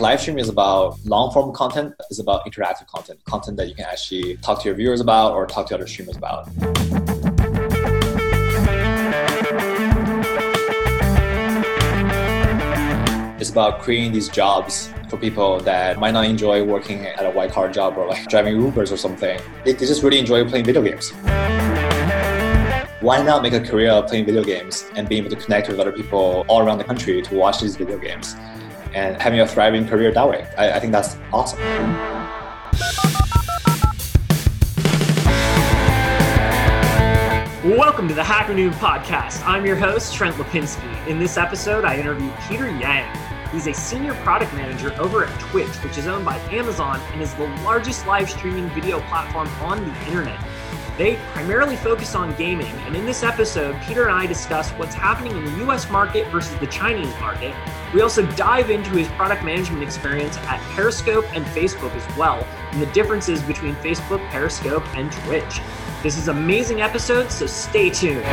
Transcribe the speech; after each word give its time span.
Live 0.00 0.20
stream 0.20 0.38
is 0.38 0.48
about 0.48 0.96
long 1.06 1.32
form 1.32 1.52
content, 1.52 1.92
is 2.08 2.20
about 2.20 2.46
interactive 2.46 2.86
content, 2.86 3.18
content 3.24 3.56
that 3.56 3.68
you 3.68 3.74
can 3.74 3.84
actually 3.84 4.36
talk 4.36 4.62
to 4.62 4.68
your 4.68 4.76
viewers 4.76 5.00
about 5.00 5.32
or 5.32 5.44
talk 5.44 5.66
to 5.66 5.74
other 5.74 5.88
streamers 5.88 6.16
about. 6.16 6.46
It's 13.40 13.50
about 13.50 13.80
creating 13.80 14.12
these 14.12 14.28
jobs 14.28 14.88
for 15.08 15.16
people 15.16 15.58
that 15.60 15.98
might 15.98 16.12
not 16.12 16.26
enjoy 16.26 16.62
working 16.62 17.04
at 17.04 17.26
a 17.26 17.30
white 17.30 17.50
collar 17.50 17.72
job 17.72 17.98
or 17.98 18.06
like 18.06 18.28
driving 18.28 18.56
Ubers 18.56 18.92
or 18.92 18.96
something. 18.96 19.40
They, 19.64 19.72
they 19.72 19.84
just 19.84 20.04
really 20.04 20.20
enjoy 20.20 20.48
playing 20.48 20.64
video 20.64 20.82
games. 20.82 21.10
Why 23.00 23.20
not 23.20 23.42
make 23.42 23.52
a 23.52 23.60
career 23.60 23.90
of 23.90 24.06
playing 24.06 24.26
video 24.26 24.44
games 24.44 24.84
and 24.94 25.08
being 25.08 25.24
able 25.24 25.34
to 25.34 25.42
connect 25.42 25.66
with 25.66 25.80
other 25.80 25.92
people 25.92 26.44
all 26.46 26.60
around 26.60 26.78
the 26.78 26.84
country 26.84 27.20
to 27.20 27.34
watch 27.34 27.60
these 27.60 27.74
video 27.74 27.98
games 27.98 28.36
and 28.94 29.20
having 29.20 29.40
a 29.40 29.46
thriving 29.46 29.86
career 29.86 30.12
that 30.12 30.28
way? 30.28 30.46
I, 30.56 30.72
I 30.72 30.80
think 30.80 30.92
that's 30.92 31.16
awesome. 31.32 31.58
Welcome 37.76 38.08
to 38.08 38.14
the 38.14 38.24
Hacker 38.24 38.54
Noon 38.54 38.72
podcast. 38.74 39.46
I'm 39.46 39.66
your 39.66 39.76
host, 39.76 40.14
Trent 40.14 40.36
Lapinski. 40.36 41.06
In 41.06 41.18
this 41.18 41.36
episode, 41.36 41.84
I 41.84 41.98
interview 41.98 42.30
Peter 42.48 42.70
Yang. 42.70 43.14
He's 43.52 43.66
a 43.66 43.74
senior 43.74 44.14
product 44.22 44.54
manager 44.54 44.94
over 45.00 45.24
at 45.24 45.40
Twitch, 45.40 45.68
which 45.84 45.98
is 45.98 46.06
owned 46.06 46.24
by 46.24 46.36
Amazon 46.50 47.00
and 47.12 47.20
is 47.20 47.34
the 47.34 47.46
largest 47.64 48.06
live 48.06 48.30
streaming 48.30 48.68
video 48.70 49.00
platform 49.00 49.48
on 49.60 49.84
the 49.84 50.06
internet. 50.06 50.38
They 50.98 51.14
primarily 51.32 51.76
focus 51.76 52.16
on 52.16 52.34
gaming, 52.34 52.66
and 52.84 52.96
in 52.96 53.06
this 53.06 53.22
episode, 53.22 53.80
Peter 53.82 54.08
and 54.08 54.10
I 54.10 54.26
discuss 54.26 54.70
what's 54.70 54.96
happening 54.96 55.36
in 55.36 55.44
the 55.44 55.64
US 55.68 55.88
market 55.88 56.26
versus 56.32 56.58
the 56.58 56.66
Chinese 56.66 57.14
market. 57.20 57.54
We 57.94 58.02
also 58.02 58.26
dive 58.32 58.68
into 58.68 58.90
his 58.90 59.06
product 59.10 59.44
management 59.44 59.84
experience 59.84 60.36
at 60.38 60.60
Periscope 60.74 61.24
and 61.36 61.46
Facebook 61.46 61.94
as 61.94 62.16
well, 62.16 62.44
and 62.72 62.82
the 62.82 62.86
differences 62.86 63.40
between 63.44 63.76
Facebook, 63.76 64.28
Periscope, 64.28 64.84
and 64.96 65.12
Twitch. 65.12 65.60
This 66.02 66.18
is 66.18 66.26
an 66.26 66.36
amazing 66.36 66.80
episode, 66.80 67.30
so 67.30 67.46
stay 67.46 67.90
tuned. 67.90 68.24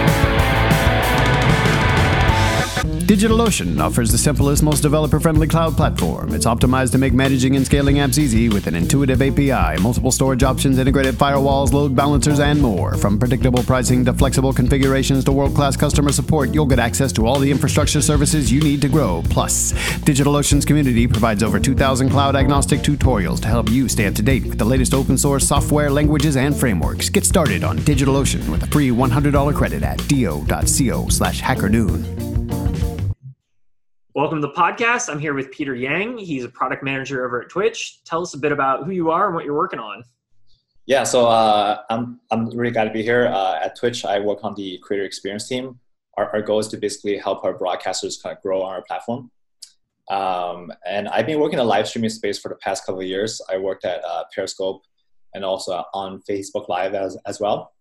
DigitalOcean 3.05 3.79
offers 3.79 4.11
the 4.11 4.17
simplest, 4.17 4.63
most 4.63 4.81
developer 4.81 5.19
friendly 5.19 5.47
cloud 5.47 5.75
platform. 5.77 6.33
It's 6.33 6.47
optimized 6.47 6.91
to 6.93 6.97
make 6.97 7.13
managing 7.13 7.55
and 7.55 7.63
scaling 7.63 7.97
apps 7.97 8.17
easy 8.17 8.49
with 8.49 8.65
an 8.65 8.73
intuitive 8.73 9.21
API, 9.21 9.79
multiple 9.79 10.11
storage 10.11 10.41
options, 10.41 10.79
integrated 10.79 11.13
firewalls, 11.13 11.71
load 11.71 11.95
balancers, 11.95 12.39
and 12.39 12.59
more. 12.59 12.95
From 12.95 13.19
predictable 13.19 13.61
pricing 13.61 14.03
to 14.05 14.13
flexible 14.13 14.51
configurations 14.51 15.23
to 15.25 15.31
world 15.31 15.53
class 15.53 15.77
customer 15.77 16.11
support, 16.11 16.51
you'll 16.51 16.65
get 16.65 16.79
access 16.79 17.11
to 17.11 17.27
all 17.27 17.37
the 17.37 17.51
infrastructure 17.51 18.01
services 18.01 18.51
you 18.51 18.59
need 18.59 18.81
to 18.81 18.89
grow. 18.89 19.21
Plus, 19.29 19.73
DigitalOcean's 20.01 20.65
community 20.65 21.05
provides 21.05 21.43
over 21.43 21.59
2,000 21.59 22.09
cloud 22.09 22.35
agnostic 22.35 22.79
tutorials 22.79 23.39
to 23.39 23.47
help 23.47 23.69
you 23.69 23.87
stay 23.87 24.07
up 24.07 24.15
to 24.15 24.23
date 24.23 24.45
with 24.45 24.57
the 24.57 24.65
latest 24.65 24.95
open 24.95 25.15
source 25.15 25.47
software, 25.47 25.91
languages, 25.91 26.37
and 26.37 26.57
frameworks. 26.57 27.09
Get 27.09 27.23
started 27.23 27.63
on 27.63 27.77
DigitalOcean 27.77 28.49
with 28.49 28.63
a 28.63 28.67
free 28.67 28.89
$100 28.89 29.53
credit 29.53 29.83
at 29.83 29.99
do.co 30.07 31.07
slash 31.09 31.39
hackernoon. 31.39 32.34
Welcome 34.15 34.41
to 34.41 34.47
the 34.47 34.53
podcast. 34.53 35.09
I'm 35.09 35.19
here 35.19 35.33
with 35.33 35.51
Peter 35.51 35.75
Yang. 35.75 36.19
He's 36.19 36.45
a 36.45 36.47
product 36.47 36.83
manager 36.83 37.25
over 37.25 37.41
at 37.41 37.49
Twitch. 37.49 37.99
Tell 38.05 38.21
us 38.21 38.33
a 38.33 38.37
bit 38.37 38.53
about 38.53 38.85
who 38.85 38.91
you 38.91 39.11
are 39.11 39.25
and 39.25 39.35
what 39.35 39.43
you're 39.43 39.57
working 39.57 39.77
on. 39.77 40.05
Yeah, 40.85 41.03
so 41.03 41.25
uh, 41.27 41.81
I'm, 41.89 42.21
I'm 42.31 42.47
really 42.51 42.71
glad 42.71 42.85
to 42.85 42.91
be 42.91 43.03
here. 43.03 43.27
Uh, 43.27 43.59
at 43.61 43.75
Twitch, 43.75 44.05
I 44.05 44.21
work 44.21 44.39
on 44.45 44.55
the 44.55 44.77
creator 44.77 45.03
experience 45.03 45.49
team. 45.49 45.81
Our, 46.15 46.29
our 46.29 46.41
goal 46.41 46.59
is 46.59 46.69
to 46.69 46.77
basically 46.77 47.17
help 47.17 47.43
our 47.43 47.53
broadcasters 47.53 48.23
kind 48.23 48.33
of 48.33 48.41
grow 48.41 48.61
on 48.61 48.75
our 48.75 48.83
platform. 48.83 49.31
Um, 50.09 50.71
and 50.87 51.09
I've 51.09 51.25
been 51.25 51.41
working 51.41 51.59
in 51.59 51.65
the 51.65 51.69
live 51.69 51.85
streaming 51.85 52.09
space 52.09 52.39
for 52.39 52.47
the 52.47 52.55
past 52.55 52.85
couple 52.85 53.01
of 53.01 53.07
years. 53.07 53.41
I 53.51 53.57
worked 53.57 53.83
at 53.83 54.01
uh, 54.05 54.23
Periscope 54.33 54.85
and 55.33 55.43
also 55.43 55.83
on 55.93 56.21
Facebook 56.21 56.69
Live 56.69 56.93
as, 56.93 57.17
as 57.25 57.41
well. 57.41 57.73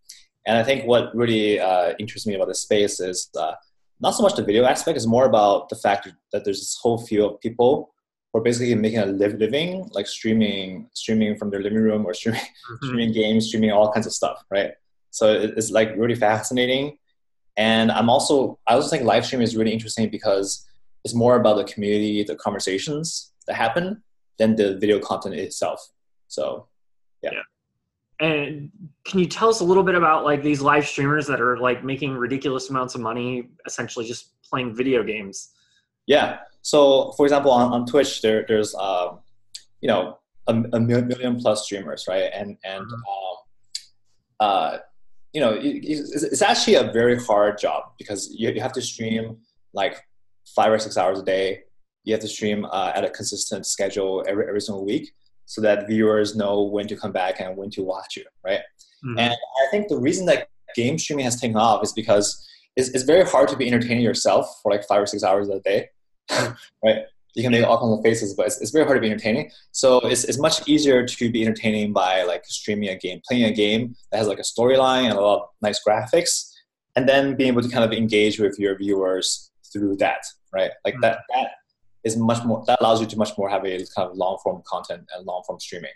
And 0.49 0.59
I 0.59 0.65
think 0.65 0.85
what 0.85 1.15
really 1.15 1.61
uh, 1.61 1.95
interests 2.01 2.27
me 2.27 2.35
about 2.35 2.49
this 2.49 2.63
space 2.63 2.99
is 2.99 3.31
uh, 3.39 3.53
not 4.01 4.13
so 4.13 4.23
much 4.23 4.35
the 4.35 4.45
video 4.45 4.65
aspect 4.65 4.97
is 4.97 5.07
more 5.07 5.27
about 5.27 5.69
the 5.69 5.77
fact 5.77 6.09
that 6.33 6.45
there's 6.45 6.61
this 6.61 6.79
whole 6.81 6.99
field 6.99 7.35
of 7.35 7.41
people 7.41 7.95
who 8.33 8.41
are 8.41 8.43
basically 8.43 8.75
making 8.75 8.99
a 8.99 9.07
living 9.07 9.89
like 9.93 10.07
streaming 10.07 10.89
streaming 10.95 11.37
from 11.37 11.51
their 11.51 11.61
living 11.61 11.79
room 11.79 12.05
or 12.07 12.15
streaming 12.15 12.41
mm-hmm. 12.41 12.87
streaming 12.87 13.13
games 13.13 13.47
streaming 13.47 13.71
all 13.71 13.93
kinds 13.93 14.07
of 14.07 14.13
stuff 14.13 14.45
right 14.51 14.73
so 15.11 15.33
it's 15.33 15.71
like 15.71 15.95
really 15.97 16.15
fascinating 16.15 16.97
and 17.57 17.91
i'm 17.93 18.11
also 18.11 18.59
i 18.67 18.75
also 18.75 18.89
think 18.89 19.05
live 19.05 19.25
streaming 19.25 19.45
is 19.45 19.57
really 19.57 19.73
interesting 19.73 20.09
because 20.09 20.67
it's 21.05 21.15
more 21.15 21.37
about 21.37 21.57
the 21.57 21.65
community 21.65 22.25
the 22.25 22.37
conversations 22.37 23.33
that 23.47 23.55
happen 23.55 24.03
than 24.39 24.57
the 24.57 24.77
video 24.79 24.99
content 24.99 25.35
itself 25.35 25.89
so 26.29 26.67
yeah. 27.23 27.31
yeah 27.33 27.43
and 28.21 28.71
can 29.05 29.19
you 29.19 29.27
tell 29.27 29.49
us 29.49 29.61
a 29.61 29.65
little 29.65 29.83
bit 29.83 29.95
about 29.95 30.25
like 30.25 30.43
these 30.43 30.61
live 30.61 30.87
streamers 30.87 31.27
that 31.27 31.41
are 31.41 31.59
like 31.59 31.85
making 31.85 32.13
ridiculous 32.13 32.71
amounts 32.71 32.95
of 32.95 33.01
money 33.01 33.49
essentially 33.67 34.07
just 34.07 34.41
playing 34.43 34.75
video 34.75 35.03
games? 35.03 35.51
Yeah. 36.07 36.39
So 36.63 37.13
for 37.13 37.27
example 37.27 37.51
on, 37.51 37.73
on 37.73 37.87
twitch 37.87 38.23
there, 38.23 38.45
there's 38.47 38.75
um, 38.75 39.21
you 39.81 39.89
know 39.89 40.19
a, 40.47 40.53
a, 40.73 40.81
million 40.81 41.41
plus 41.41 41.65
streamers 41.65 42.07
right? 42.09 42.31
And 42.33 42.57
and 42.65 42.85
mm-hmm. 42.85 43.03
uh, 44.41 44.45
uh, 44.45 44.79
you 45.33 45.41
know 45.41 45.53
it, 45.55 45.85
it's, 45.85 46.23
it's, 46.23 46.43
actually 46.43 46.77
a 46.77 46.93
very 46.93 47.19
hard 47.19 47.59
job 47.59 47.85
because 47.99 48.33
you, 48.33 48.51
you 48.51 48.61
have 48.61 48.73
to 48.73 48.83
stream 48.83 49.39
like 49.73 50.01
five 50.55 50.71
or 50.71 50.79
six 50.79 50.97
hours 50.97 51.19
a 51.19 51.25
day. 51.25 51.63
You 52.05 52.13
have 52.13 52.21
to 52.21 52.29
stream 52.29 52.65
uh, 52.67 52.93
at 52.95 53.05
a 53.05 53.11
consistent 53.11 53.67
schedule 53.67 54.25
every, 54.29 54.47
every 54.47 54.61
single 54.61 54.85
week 54.85 55.13
so 55.47 55.61
that 55.61 55.87
viewers 55.87 56.37
know 56.37 56.63
when 56.63 56.87
to 56.89 56.97
come 56.97 57.13
back 57.13 57.41
and 57.41 57.57
when 57.57 57.71
to 57.71 57.83
watch 57.83 58.17
you, 58.17 58.25
right? 58.45 58.61
Mm-hmm. 59.05 59.19
And 59.19 59.33
I 59.33 59.71
think 59.71 59.89
the 59.89 59.99
reason 59.99 60.27
that 60.27 60.49
game 60.75 60.99
streaming 60.99 61.25
has 61.25 61.41
taken 61.41 61.57
off 61.57 61.83
is 61.83 61.93
because 61.93 62.47
it's, 62.77 62.89
it's 62.91 63.05
very 63.05 63.25
hard 63.25 63.49
to 63.49 63.57
be 63.57 63.67
entertaining 63.67 64.03
yourself 64.03 64.61
for 64.63 64.73
like 64.73 64.85
five 64.85 65.03
or 65.03 65.07
six 65.07 65.23
hours 65.23 65.49
a 65.49 65.61
day, 65.61 65.89
right? 66.85 67.05
You 67.35 67.43
can 67.43 67.53
make 67.53 67.65
all 67.65 67.79
kinds 67.79 67.99
of 67.99 68.05
faces, 68.05 68.35
but 68.35 68.47
it's, 68.47 68.61
it's 68.61 68.71
very 68.71 68.85
hard 68.85 68.97
to 68.97 69.01
be 69.01 69.11
entertaining. 69.11 69.51
So 69.73 69.99
it's, 70.01 70.25
it's 70.25 70.39
much 70.39 70.67
easier 70.69 71.05
to 71.05 71.31
be 71.31 71.43
entertaining 71.43 71.93
by 71.93 72.23
like 72.23 72.45
streaming 72.47 72.89
a 72.89 72.97
game, 72.97 73.21
playing 73.27 73.45
a 73.45 73.53
game 73.53 73.97
that 74.11 74.19
has 74.19 74.29
like 74.29 74.39
a 74.39 74.43
storyline 74.43 75.05
and 75.11 75.15
a 75.15 75.21
lot 75.21 75.43
of 75.43 75.49
nice 75.61 75.81
graphics, 75.87 76.53
and 76.97 77.09
then 77.09 77.35
being 77.35 77.49
able 77.49 77.63
to 77.63 77.69
kind 77.69 77.85
of 77.85 77.93
engage 77.93 78.39
with 78.39 78.57
your 78.59 78.77
viewers 78.77 79.51
through 79.73 79.97
that, 79.97 80.25
right? 80.53 80.71
Like 80.85 80.95
mm-hmm. 80.95 81.03
that 81.03 81.19
that 81.35 81.49
is 82.05 82.17
much 82.17 82.45
more 82.45 82.63
that 82.67 82.81
allows 82.81 83.01
you 83.01 83.07
to 83.07 83.17
much 83.17 83.37
more 83.39 83.49
have 83.49 83.65
a 83.65 83.79
kind 83.95 84.11
of 84.11 84.17
long 84.17 84.39
form 84.43 84.63
content 84.67 85.09
and 85.15 85.27
long 85.27 85.43
form 85.47 85.59
streaming 85.59 85.91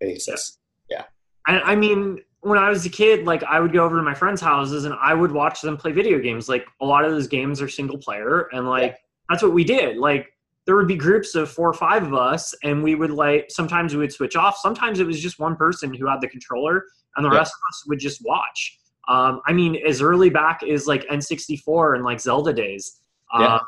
basis. 0.00 0.58
Yeah. 0.88 1.04
yeah. 1.48 1.58
I, 1.58 1.72
I 1.72 1.76
mean, 1.76 2.20
when 2.40 2.58
I 2.58 2.68
was 2.70 2.84
a 2.86 2.90
kid, 2.90 3.24
like 3.24 3.42
I 3.44 3.60
would 3.60 3.72
go 3.72 3.84
over 3.84 3.96
to 3.96 4.02
my 4.02 4.14
friends' 4.14 4.40
houses 4.40 4.84
and 4.84 4.94
I 5.00 5.14
would 5.14 5.32
watch 5.32 5.60
them 5.60 5.76
play 5.76 5.92
video 5.92 6.18
games. 6.18 6.48
Like 6.48 6.66
a 6.80 6.86
lot 6.86 7.04
of 7.04 7.12
those 7.12 7.28
games 7.28 7.60
are 7.60 7.68
single 7.68 7.98
player, 7.98 8.48
and 8.52 8.68
like 8.68 8.92
yeah. 8.92 8.96
that's 9.30 9.42
what 9.42 9.52
we 9.52 9.64
did. 9.64 9.96
Like 9.96 10.28
there 10.66 10.76
would 10.76 10.88
be 10.88 10.96
groups 10.96 11.34
of 11.34 11.50
four 11.50 11.68
or 11.68 11.74
five 11.74 12.04
of 12.04 12.14
us, 12.14 12.54
and 12.62 12.82
we 12.82 12.94
would 12.94 13.10
like 13.10 13.46
sometimes 13.50 13.94
we 13.94 14.00
would 14.00 14.12
switch 14.12 14.36
off. 14.36 14.56
Sometimes 14.58 15.00
it 15.00 15.06
was 15.06 15.20
just 15.20 15.38
one 15.38 15.56
person 15.56 15.92
who 15.94 16.06
had 16.08 16.20
the 16.20 16.28
controller, 16.28 16.84
and 17.16 17.24
the 17.24 17.30
yeah. 17.30 17.38
rest 17.38 17.52
of 17.52 17.60
us 17.68 17.84
would 17.88 17.98
just 17.98 18.24
watch. 18.24 18.78
Um, 19.08 19.40
I 19.46 19.52
mean, 19.52 19.76
as 19.84 20.00
early 20.00 20.30
back 20.30 20.62
as 20.62 20.86
like 20.86 21.04
N64 21.08 21.96
and 21.96 22.04
like 22.04 22.20
Zelda 22.20 22.52
days. 22.52 22.98
Uh, 23.32 23.58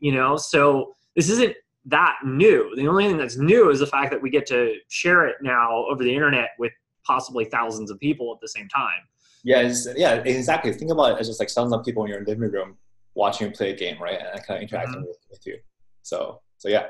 you 0.00 0.12
know, 0.12 0.36
so 0.36 0.94
this 1.16 1.28
isn't 1.30 1.54
that 1.86 2.16
new. 2.24 2.72
The 2.76 2.88
only 2.88 3.06
thing 3.06 3.18
that's 3.18 3.36
new 3.36 3.70
is 3.70 3.80
the 3.80 3.86
fact 3.86 4.10
that 4.10 4.20
we 4.20 4.30
get 4.30 4.46
to 4.46 4.74
share 4.88 5.26
it 5.26 5.36
now 5.42 5.84
over 5.86 6.02
the 6.02 6.14
internet 6.14 6.50
with 6.58 6.72
possibly 7.06 7.44
thousands 7.44 7.90
of 7.90 8.00
people 8.00 8.32
at 8.34 8.40
the 8.40 8.48
same 8.48 8.68
time. 8.68 8.90
Yeah, 9.42 9.70
yeah, 9.94 10.14
exactly. 10.14 10.72
Think 10.72 10.90
about 10.90 11.12
it 11.12 11.20
as 11.20 11.28
just 11.28 11.38
like 11.38 11.50
thousands 11.50 11.74
of 11.74 11.84
people 11.84 12.04
in 12.04 12.10
your 12.10 12.24
living 12.24 12.50
room 12.50 12.78
watching 13.14 13.48
you 13.48 13.52
play 13.52 13.70
a 13.70 13.76
game, 13.76 14.00
right? 14.02 14.18
And 14.18 14.44
kind 14.44 14.56
of 14.58 14.62
interacting 14.62 14.94
mm-hmm. 14.94 15.06
with, 15.06 15.18
with, 15.30 15.46
you. 15.46 15.58
So, 16.02 16.40
so 16.56 16.68
yeah. 16.68 16.86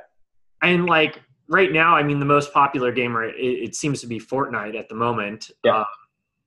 And 0.63 0.87
like 0.87 1.21
right 1.49 1.73
now, 1.73 1.97
I 1.97 2.03
mean, 2.03 2.21
the 2.21 2.25
most 2.25 2.53
popular 2.53 2.93
gamer 2.93 3.25
it, 3.25 3.35
it 3.37 3.75
seems 3.75 4.01
to 4.03 4.07
be 4.07 4.21
Fortnite 4.21 4.79
at 4.79 4.89
the 4.89 4.95
moment. 4.95 5.51
Yeah. 5.65 5.79
Um, 5.79 5.87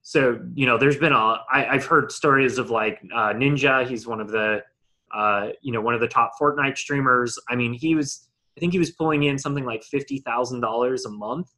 so 0.01 0.39
you 0.55 0.65
know, 0.65 0.77
there's 0.77 0.97
been 0.97 1.11
a 1.11 1.17
I, 1.51 1.73
I've 1.73 1.85
heard 1.85 2.11
stories 2.11 2.57
of 2.57 2.69
like 2.69 3.01
uh, 3.13 3.33
Ninja. 3.33 3.85
He's 3.85 4.07
one 4.07 4.21
of 4.21 4.29
the 4.29 4.63
uh, 5.13 5.49
you 5.61 5.71
know, 5.71 5.81
one 5.81 5.93
of 5.93 6.01
the 6.01 6.07
top 6.07 6.33
Fortnite 6.39 6.77
streamers. 6.77 7.37
I 7.49 7.55
mean, 7.55 7.73
he 7.73 7.95
was, 7.95 8.27
I 8.57 8.59
think 8.59 8.73
he 8.73 8.79
was 8.79 8.91
pulling 8.91 9.23
in 9.23 9.37
something 9.37 9.65
like 9.65 9.83
fifty 9.83 10.19
thousand 10.19 10.61
dollars 10.61 11.05
a 11.05 11.09
month, 11.09 11.49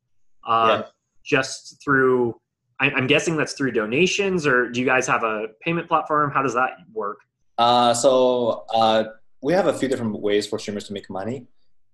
uh, 0.48 0.81
yeah. 0.81 0.88
just 1.24 1.81
through. 1.84 2.40
I, 2.81 2.90
am 2.92 3.07
guessing 3.07 3.36
that's 3.36 3.54
through 3.54 3.74
donations, 3.74 4.48
or 4.48 4.69
do 4.69 4.80
you 4.80 4.86
guys 4.86 5.06
have 5.07 5.24
a 5.24 5.48
payment 5.62 5.90
platform? 5.90 6.31
How 6.31 6.42
does 6.42 6.54
that 6.54 6.72
work? 6.94 7.19
Uh, 7.57 7.94
so 7.94 8.66
uh, 8.74 9.04
we 9.42 9.52
have 9.52 9.68
a 9.68 9.74
few 9.74 9.90
different 9.90 10.22
ways 10.22 10.48
for 10.48 10.57
streamers 10.57 10.86
to 10.86 10.94
make 10.94 11.10
money, 11.10 11.48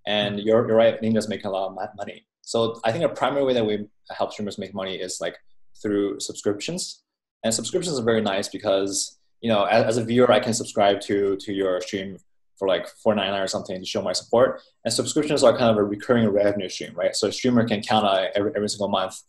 and 0.06 0.36
mm-hmm. 0.36 0.46
you're, 0.46 0.66
you're 0.68 0.76
right. 0.76 1.00
Ninja's 1.02 1.28
making 1.28 1.46
a 1.46 1.50
lot 1.50 1.70
of 1.70 1.96
money. 1.96 2.24
So 2.42 2.80
I 2.84 2.92
think 2.92 3.02
a 3.02 3.08
primary 3.08 3.44
way 3.44 3.54
that 3.54 3.66
we 3.66 3.88
help 4.10 4.32
streamers 4.32 4.58
make 4.58 4.72
money 4.72 4.94
is 4.94 5.20
like 5.20 5.36
through 5.82 6.20
subscriptions, 6.20 7.02
and 7.42 7.52
subscriptions 7.52 7.98
are 7.98 8.04
very 8.04 8.20
nice 8.20 8.48
because 8.48 9.18
you 9.40 9.50
know, 9.50 9.64
as, 9.64 9.84
as, 9.84 9.96
a 9.98 10.04
viewer, 10.04 10.30
I 10.32 10.40
can 10.40 10.54
subscribe 10.54 11.00
to 11.02 11.36
to 11.36 11.52
your 11.52 11.80
stream 11.80 12.18
for 12.58 12.66
like 12.66 12.88
four 12.88 13.14
ninety 13.14 13.32
nine 13.32 13.42
or 13.42 13.46
something 13.46 13.78
to 13.78 13.86
show 13.86 14.02
my 14.02 14.12
support. 14.12 14.62
And 14.84 14.92
subscriptions 14.92 15.44
are 15.44 15.56
kind 15.56 15.70
of 15.70 15.76
a 15.76 15.84
recurring 15.84 16.28
revenue 16.28 16.68
stream, 16.68 16.94
right? 16.94 17.14
So 17.14 17.28
a 17.28 17.32
streamer 17.32 17.66
can 17.68 17.82
count 17.82 18.06
on 18.06 18.28
every, 18.34 18.52
every 18.56 18.68
single 18.68 18.88
month 18.88 19.20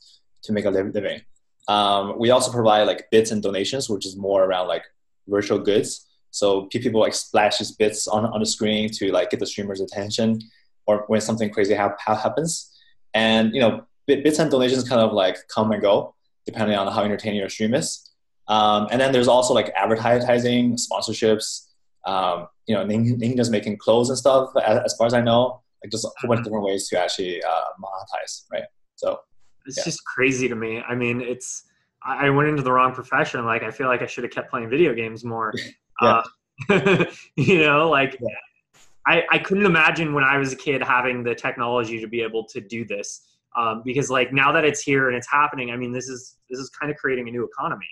to 0.44 0.54
make 0.54 0.66
a 0.66 0.70
living. 0.70 1.22
Um, 1.68 2.18
we 2.18 2.30
also 2.30 2.52
provide 2.52 2.84
like 2.84 3.10
bits 3.12 3.32
and 3.32 3.44
donations, 3.44 3.90
which 3.90 4.06
is 4.06 4.16
more 4.16 4.46
around 4.46 4.68
like 4.68 4.86
virtual 5.28 5.60
goods. 5.60 6.08
So 6.32 6.64
people 6.68 7.02
like 7.02 7.14
splash 7.14 7.58
these 7.58 7.72
bits 7.72 8.08
on, 8.08 8.26
on 8.26 8.40
the 8.40 8.46
screen 8.46 8.90
to 8.94 9.12
like 9.12 9.30
get 9.30 9.40
the 9.40 9.46
streamer's 9.46 9.82
attention 9.82 10.40
or 10.86 11.04
when 11.08 11.20
something 11.20 11.50
crazy 11.50 11.74
ha- 11.74 11.96
happens. 12.00 12.74
And, 13.14 13.54
you 13.54 13.60
know, 13.60 13.86
bits 14.06 14.40
and 14.40 14.50
donations 14.50 14.88
kind 14.88 15.02
of 15.02 15.12
like 15.12 15.38
come 15.54 15.72
and 15.72 15.82
go 15.82 16.16
depending 16.46 16.78
on 16.78 16.92
how 16.92 17.04
entertaining 17.04 17.40
your 17.40 17.50
stream 17.50 17.74
is. 17.74 18.07
Um, 18.48 18.88
and 18.92 19.00
then 19.00 19.12
there's 19.12 19.28
also 19.28 19.54
like 19.54 19.72
advertising, 19.76 20.78
sponsorships, 20.78 21.68
um, 22.06 22.48
you 22.66 22.76
know, 22.76 22.86
Ninja's 22.86 23.50
making 23.50 23.78
clothes 23.78 24.10
and 24.10 24.18
stuff, 24.18 24.50
as, 24.66 24.80
as, 24.86 24.96
far 24.96 25.08
as 25.08 25.14
I 25.14 25.22
know, 25.22 25.62
like 25.84 25.92
just 25.92 26.06
a 26.06 26.10
whole 26.20 26.30
bunch 26.30 26.40
of 26.40 26.46
different 26.46 26.64
ways 26.64 26.88
to 26.90 27.00
actually 27.00 27.44
uh, 27.44 27.64
monetize, 27.82 28.46
right? 28.52 28.64
So 28.96 29.20
it's 29.66 29.78
yeah. 29.78 29.84
just 29.84 30.04
crazy 30.06 30.48
to 30.48 30.56
me. 30.56 30.82
I 30.88 30.96
mean, 30.96 31.22
it's 31.22 31.64
I 32.04 32.30
went 32.30 32.48
into 32.48 32.62
the 32.62 32.72
wrong 32.72 32.94
profession. 32.94 33.44
Like 33.46 33.64
I 33.64 33.72
feel 33.72 33.88
like 33.88 34.02
I 34.02 34.06
should 34.06 34.24
have 34.24 34.32
kept 34.32 34.50
playing 34.50 34.70
video 34.70 34.94
games 34.94 35.26
more. 35.26 35.54
uh, 36.02 36.24
you 37.36 37.60
know, 37.60 37.90
like 37.90 38.18
yeah. 38.22 38.82
I, 39.06 39.24
I 39.32 39.38
couldn't 39.40 39.66
imagine 39.66 40.14
when 40.14 40.24
I 40.24 40.38
was 40.38 40.54
a 40.54 40.56
kid 40.56 40.82
having 40.82 41.24
the 41.24 41.36
technology 41.36 42.00
to 42.00 42.08
be 42.08 42.22
able 42.22 42.46
to 42.46 42.62
do 42.62 42.86
this. 42.86 43.22
Um, 43.58 43.82
because 43.84 44.10
like 44.10 44.32
now 44.32 44.52
that 44.52 44.66
it's 44.66 44.82
here 44.82 45.08
and 45.08 45.18
it's 45.18 45.30
happening, 45.30 45.72
I 45.72 45.78
mean, 45.78 45.92
this 45.92 46.08
is 46.08 46.38
this 46.50 46.60
is 46.60 46.70
kind 46.70 46.92
of 46.92 46.98
creating 46.98 47.28
a 47.28 47.32
new 47.32 47.44
economy. 47.44 47.88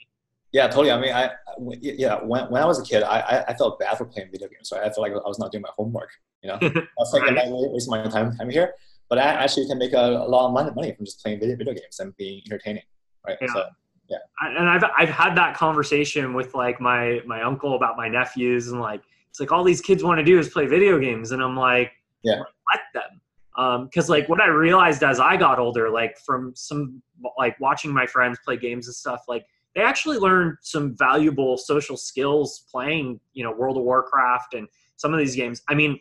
Yeah, 0.56 0.68
totally. 0.68 0.92
I 0.92 1.02
mean, 1.02 1.14
I 1.14 1.32
yeah, 1.82 2.24
when, 2.24 2.46
when 2.46 2.64
I 2.64 2.66
was 2.66 2.80
a 2.80 2.84
kid, 2.84 3.04
I, 3.04 3.44
I 3.46 3.54
felt 3.56 3.78
bad 3.78 3.98
for 3.98 4.06
playing 4.06 4.30
video 4.32 4.48
games. 4.48 4.72
Right, 4.72 4.84
I 4.84 4.86
felt 4.86 5.00
like 5.00 5.12
I 5.12 5.28
was 5.28 5.38
not 5.38 5.52
doing 5.52 5.64
my 5.64 5.70
homework. 5.76 6.10
You 6.42 6.48
know, 6.48 6.58
I 6.62 6.88
was 6.98 7.12
like. 7.12 7.24
I 7.24 7.44
wasting 7.50 7.92
my 7.92 8.08
time 8.08 8.34
time 8.38 8.50
here. 8.50 8.74
But 9.10 9.20
I 9.20 9.24
actually 9.24 9.68
can 9.68 9.78
make 9.78 9.92
a, 9.92 9.98
a 9.98 10.30
lot 10.30 10.48
of 10.48 10.54
money, 10.54 10.72
money 10.74 10.94
from 10.94 11.04
just 11.04 11.22
playing 11.22 11.42
video, 11.42 11.58
video 11.58 11.74
games 11.74 12.00
and 12.00 12.16
being 12.16 12.42
entertaining. 12.46 12.84
Right. 13.28 13.38
Yeah. 13.42 13.48
So, 13.54 13.66
yeah. 14.08 14.18
And 14.40 14.70
I've 14.70 14.86
I've 14.98 15.10
had 15.10 15.36
that 15.36 15.58
conversation 15.58 16.34
with 16.34 16.56
like 16.56 16.80
my 16.80 17.22
my 17.26 17.42
uncle 17.42 17.76
about 17.76 17.98
my 17.98 18.08
nephews 18.08 18.70
and 18.70 18.80
like 18.80 19.02
it's 19.30 19.42
like 19.42 19.52
all 19.52 19.66
these 19.66 19.82
kids 19.82 20.06
want 20.06 20.20
to 20.20 20.24
do 20.24 20.40
is 20.40 20.48
play 20.48 20.68
video 20.68 21.00
games 21.00 21.32
and 21.32 21.44
I'm 21.44 21.58
like 21.58 21.92
yeah 22.24 22.40
let 22.72 22.82
them 22.94 23.88
because 23.88 24.10
um, 24.10 24.14
like 24.14 24.30
what 24.30 24.40
I 24.40 24.48
realized 24.48 25.04
as 25.04 25.20
I 25.20 25.36
got 25.36 25.60
older 25.60 25.90
like 25.90 26.18
from 26.26 26.54
some 26.56 27.02
like 27.38 27.60
watching 27.60 27.92
my 27.92 28.06
friends 28.06 28.38
play 28.46 28.58
games 28.58 28.88
and 28.88 28.96
stuff 28.96 29.24
like 29.28 29.46
they 29.76 29.82
actually 29.82 30.18
learned 30.18 30.58
some 30.62 30.96
valuable 30.98 31.58
social 31.58 31.98
skills 31.98 32.66
playing 32.72 33.20
you 33.34 33.44
know 33.44 33.52
World 33.52 33.78
of 33.78 33.84
Warcraft 33.84 34.54
and 34.54 34.68
some 34.96 35.14
of 35.14 35.20
these 35.20 35.36
games 35.36 35.62
I 35.70 35.76
mean 35.76 36.00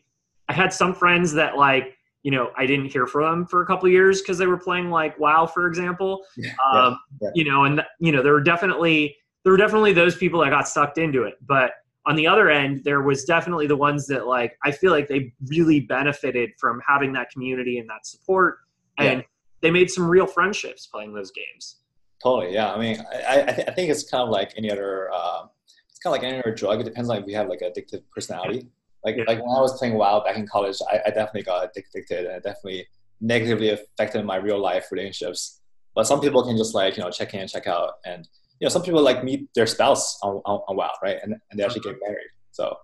I 0.48 0.52
had 0.52 0.72
some 0.72 0.94
friends 0.94 1.32
that 1.32 1.56
like 1.56 1.96
you 2.24 2.30
know, 2.30 2.50
I 2.56 2.64
didn't 2.64 2.86
hear 2.86 3.06
from 3.06 3.40
them 3.40 3.46
for 3.46 3.62
a 3.62 3.66
couple 3.66 3.86
years 3.88 4.22
because 4.22 4.38
they 4.38 4.46
were 4.46 4.56
playing 4.56 4.90
like 4.90 5.18
WoW, 5.20 5.46
for 5.46 5.68
example. 5.68 6.24
Yeah, 6.36 6.52
um, 6.72 6.98
yeah. 7.20 7.28
You 7.34 7.44
know, 7.44 7.64
and 7.64 7.82
you 8.00 8.10
know, 8.10 8.22
there 8.22 8.32
were 8.32 8.42
definitely 8.42 9.14
there 9.44 9.52
were 9.52 9.58
definitely 9.58 9.92
those 9.92 10.16
people 10.16 10.40
that 10.40 10.50
got 10.50 10.66
sucked 10.66 10.98
into 10.98 11.24
it. 11.24 11.34
But 11.46 11.72
on 12.06 12.16
the 12.16 12.26
other 12.26 12.50
end, 12.50 12.82
there 12.82 13.02
was 13.02 13.24
definitely 13.24 13.66
the 13.66 13.76
ones 13.76 14.06
that 14.08 14.26
like 14.26 14.56
I 14.64 14.72
feel 14.72 14.90
like 14.90 15.06
they 15.06 15.32
really 15.46 15.80
benefited 15.80 16.50
from 16.58 16.80
having 16.86 17.12
that 17.12 17.30
community 17.30 17.78
and 17.78 17.88
that 17.90 18.06
support, 18.06 18.58
and 18.98 19.20
yeah. 19.20 19.26
they 19.60 19.70
made 19.70 19.90
some 19.90 20.08
real 20.08 20.26
friendships 20.26 20.86
playing 20.86 21.14
those 21.14 21.30
games. 21.30 21.76
Totally, 22.22 22.54
yeah. 22.54 22.72
I 22.72 22.78
mean, 22.78 22.98
I 23.28 23.42
I, 23.42 23.52
th- 23.52 23.68
I 23.68 23.72
think 23.72 23.90
it's 23.90 24.08
kind 24.08 24.22
of 24.22 24.30
like 24.30 24.52
any 24.56 24.70
other. 24.70 25.10
Uh, 25.12 25.46
it's 25.90 25.98
kind 25.98 26.14
of 26.14 26.22
like 26.22 26.28
any 26.28 26.38
other 26.38 26.54
drug. 26.54 26.80
It 26.80 26.84
depends 26.84 27.10
on 27.10 27.18
if 27.18 27.26
you 27.26 27.36
have 27.36 27.48
like 27.48 27.60
addictive 27.60 28.02
personality. 28.14 28.68
Like 29.04 29.16
yeah. 29.16 29.24
like 29.26 29.38
when 29.38 29.50
I 29.50 29.60
was 29.60 29.78
playing 29.78 29.94
WoW 29.94 30.24
back 30.24 30.36
in 30.36 30.46
college, 30.46 30.78
I, 30.90 31.00
I 31.06 31.10
definitely 31.10 31.42
got 31.42 31.68
addicted 31.68 32.26
and 32.26 32.36
it 32.36 32.42
definitely 32.42 32.86
negatively 33.20 33.70
affected 33.70 34.24
my 34.24 34.36
real 34.36 34.58
life 34.58 34.86
relationships. 34.90 35.60
But 35.94 36.06
some 36.06 36.20
people 36.20 36.42
can 36.42 36.56
just 36.56 36.74
like 36.74 36.96
you 36.96 37.02
know 37.02 37.10
check 37.10 37.34
in, 37.34 37.46
check 37.46 37.66
out, 37.66 37.94
and 38.04 38.26
you 38.60 38.64
know 38.64 38.70
some 38.70 38.82
people 38.82 39.02
like 39.02 39.22
meet 39.22 39.48
their 39.54 39.66
spouse 39.66 40.18
on, 40.22 40.40
on, 40.46 40.60
on 40.68 40.76
WoW, 40.76 40.90
right? 41.02 41.18
And 41.22 41.34
and 41.50 41.60
they 41.60 41.64
actually 41.64 41.82
get 41.82 41.96
married. 42.02 42.30
So 42.52 42.76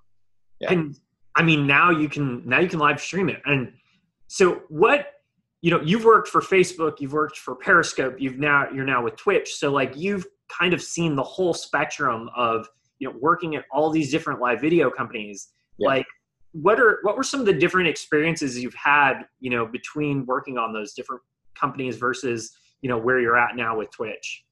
yeah. 0.61 0.73
And 0.73 0.97
I 1.37 1.43
mean 1.43 1.67
now 1.67 1.91
you 1.91 2.09
can 2.09 2.47
now 2.47 2.61
you 2.61 2.69
can 2.69 2.79
live 2.79 3.01
stream 3.01 3.29
it. 3.29 3.41
And 3.47 3.73
so 4.29 4.63
what 4.69 5.07
you 5.63 5.71
know 5.71 5.81
you've 5.83 6.05
worked 6.05 6.29
for 6.29 6.41
Facebook, 6.41 7.01
you've 7.01 7.13
worked 7.13 7.39
for 7.39 7.55
Periscope, 7.55 8.17
you've 8.19 8.39
now 8.39 8.67
you're 8.73 8.85
now 8.85 9.03
with 9.03 9.17
Twitch. 9.17 9.55
So 9.55 9.71
like 9.71 9.97
you've 9.97 10.27
kind 10.51 10.75
of 10.75 10.83
seen 10.83 11.15
the 11.15 11.23
whole 11.23 11.55
spectrum 11.55 12.29
of 12.37 12.69
you 12.99 13.09
know 13.09 13.17
working 13.21 13.57
at 13.57 13.65
all 13.73 13.91
these 13.91 14.11
different 14.11 14.41
live 14.41 14.61
video 14.61 14.91
companies 14.91 15.49
yeah. 15.79 15.89
like 15.89 16.07
what 16.53 16.79
are 16.81 16.99
what 17.03 17.17
were 17.17 17.23
some 17.23 17.41
of 17.41 17.47
the 17.47 17.53
different 17.53 17.89
experiences 17.89 18.59
you've 18.59 18.75
had 18.75 19.23
you 19.41 19.51
know 19.51 19.67
between 19.67 20.25
working 20.27 20.59
on 20.59 20.73
those 20.73 20.93
different 20.93 21.23
companies 21.55 21.97
versus 21.97 22.53
you 22.83 22.89
know 22.89 22.99
where 22.99 23.21
you're 23.21 23.37
at 23.37 23.57
now 23.57 23.77
with 23.77 23.91
twitch 23.91 24.45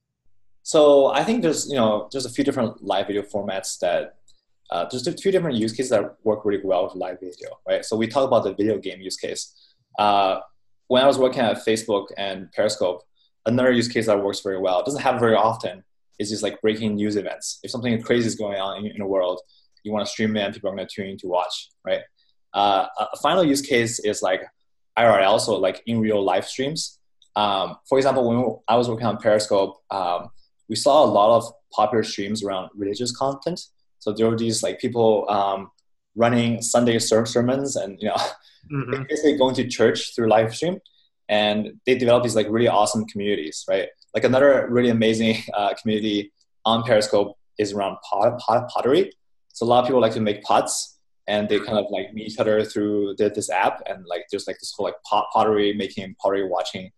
so 0.63 1.07
i 1.07 1.23
think 1.23 1.41
there's 1.41 1.69
you 1.69 1.75
know 1.75 2.09
there's 2.11 2.25
a 2.25 2.29
few 2.29 2.43
different 2.43 2.83
live 2.83 3.07
video 3.07 3.21
formats 3.21 3.79
that 3.79 4.15
uh, 4.71 4.85
there's 4.91 5.07
a 5.07 5.13
few 5.13 5.31
different 5.31 5.57
use 5.57 5.71
cases 5.71 5.89
that 5.89 6.15
work 6.23 6.45
really 6.45 6.61
well 6.63 6.83
with 6.83 6.95
live 6.95 7.19
video 7.19 7.49
right 7.67 7.83
so 7.83 7.95
we 7.95 8.07
talk 8.07 8.25
about 8.27 8.43
the 8.43 8.53
video 8.53 8.77
game 8.77 9.01
use 9.01 9.17
case 9.17 9.55
uh, 9.97 10.39
when 10.89 11.01
i 11.01 11.07
was 11.07 11.17
working 11.17 11.39
at 11.39 11.65
facebook 11.65 12.07
and 12.17 12.51
periscope 12.51 13.01
another 13.45 13.71
use 13.71 13.87
case 13.87 14.05
that 14.05 14.21
works 14.21 14.41
very 14.41 14.59
well 14.59 14.79
it 14.81 14.85
doesn't 14.85 15.01
happen 15.01 15.19
very 15.19 15.35
often 15.35 15.83
is 16.19 16.29
just 16.29 16.43
like 16.43 16.61
breaking 16.61 16.95
news 16.95 17.15
events 17.15 17.59
if 17.63 17.71
something 17.71 18.01
crazy 18.03 18.27
is 18.27 18.35
going 18.35 18.59
on 18.59 18.77
in, 18.79 18.91
in 18.91 18.99
the 18.99 19.05
world 19.05 19.41
you 19.83 19.91
want 19.91 20.05
to 20.05 20.11
stream 20.11 20.35
it 20.35 20.41
and 20.41 20.53
people 20.53 20.69
are 20.69 20.75
going 20.75 20.87
to 20.87 20.93
tune 20.93 21.07
in 21.07 21.17
to 21.17 21.27
watch, 21.27 21.69
right? 21.85 22.01
Uh, 22.53 22.87
a 22.99 23.17
final 23.17 23.43
use 23.43 23.61
case 23.61 23.99
is 23.99 24.21
like 24.21 24.41
IRL, 24.97 25.39
so 25.39 25.55
like 25.55 25.81
in 25.85 25.99
real 25.99 26.23
live 26.23 26.45
streams. 26.45 26.99
Um, 27.35 27.77
for 27.87 27.97
example, 27.97 28.27
when 28.27 28.57
I 28.67 28.75
was 28.75 28.89
working 28.89 29.05
on 29.05 29.17
Periscope, 29.17 29.77
um, 29.91 30.29
we 30.67 30.75
saw 30.75 31.03
a 31.03 31.07
lot 31.07 31.37
of 31.37 31.51
popular 31.71 32.03
streams 32.03 32.43
around 32.43 32.69
religious 32.75 33.15
content. 33.15 33.61
So 33.99 34.13
there 34.13 34.29
were 34.29 34.37
these 34.37 34.63
like 34.63 34.79
people 34.79 35.29
um, 35.29 35.71
running 36.15 36.61
Sunday 36.61 36.99
sermons 36.99 37.75
and 37.75 38.01
you 38.01 38.09
know 38.09 38.17
mm-hmm. 38.71 39.03
basically 39.07 39.37
going 39.37 39.55
to 39.55 39.67
church 39.67 40.15
through 40.15 40.29
live 40.29 40.55
stream, 40.55 40.79
and 41.27 41.73
they 41.85 41.95
develop 41.95 42.23
these 42.23 42.35
like 42.35 42.47
really 42.49 42.67
awesome 42.67 43.05
communities, 43.05 43.65
right? 43.67 43.89
Like 44.13 44.23
another 44.23 44.67
really 44.69 44.89
amazing 44.89 45.37
uh, 45.53 45.73
community 45.75 46.31
on 46.65 46.83
Periscope 46.83 47.37
is 47.57 47.73
around 47.73 47.97
pot, 48.09 48.39
pot, 48.39 48.69
pottery. 48.69 49.11
So 49.53 49.65
a 49.65 49.67
lot 49.67 49.81
of 49.81 49.87
people 49.87 50.01
like 50.01 50.13
to 50.13 50.21
make 50.21 50.43
pots 50.43 50.99
and 51.29 51.47
they 51.47 51.59
kind 51.59 51.77
of 51.77 51.85
like 51.91 52.11
meet 52.13 52.27
each 52.27 52.39
other 52.39 52.65
through 52.65 53.15
the, 53.17 53.29
this 53.29 53.49
app 53.49 53.81
and 53.85 54.05
like 54.07 54.25
there's 54.31 54.47
like 54.47 54.57
this 54.59 54.73
whole 54.75 54.85
like 54.85 55.01
pot, 55.03 55.27
pottery 55.31 55.73
making 55.73 56.15
pottery 56.21 56.45
watching 56.45 56.91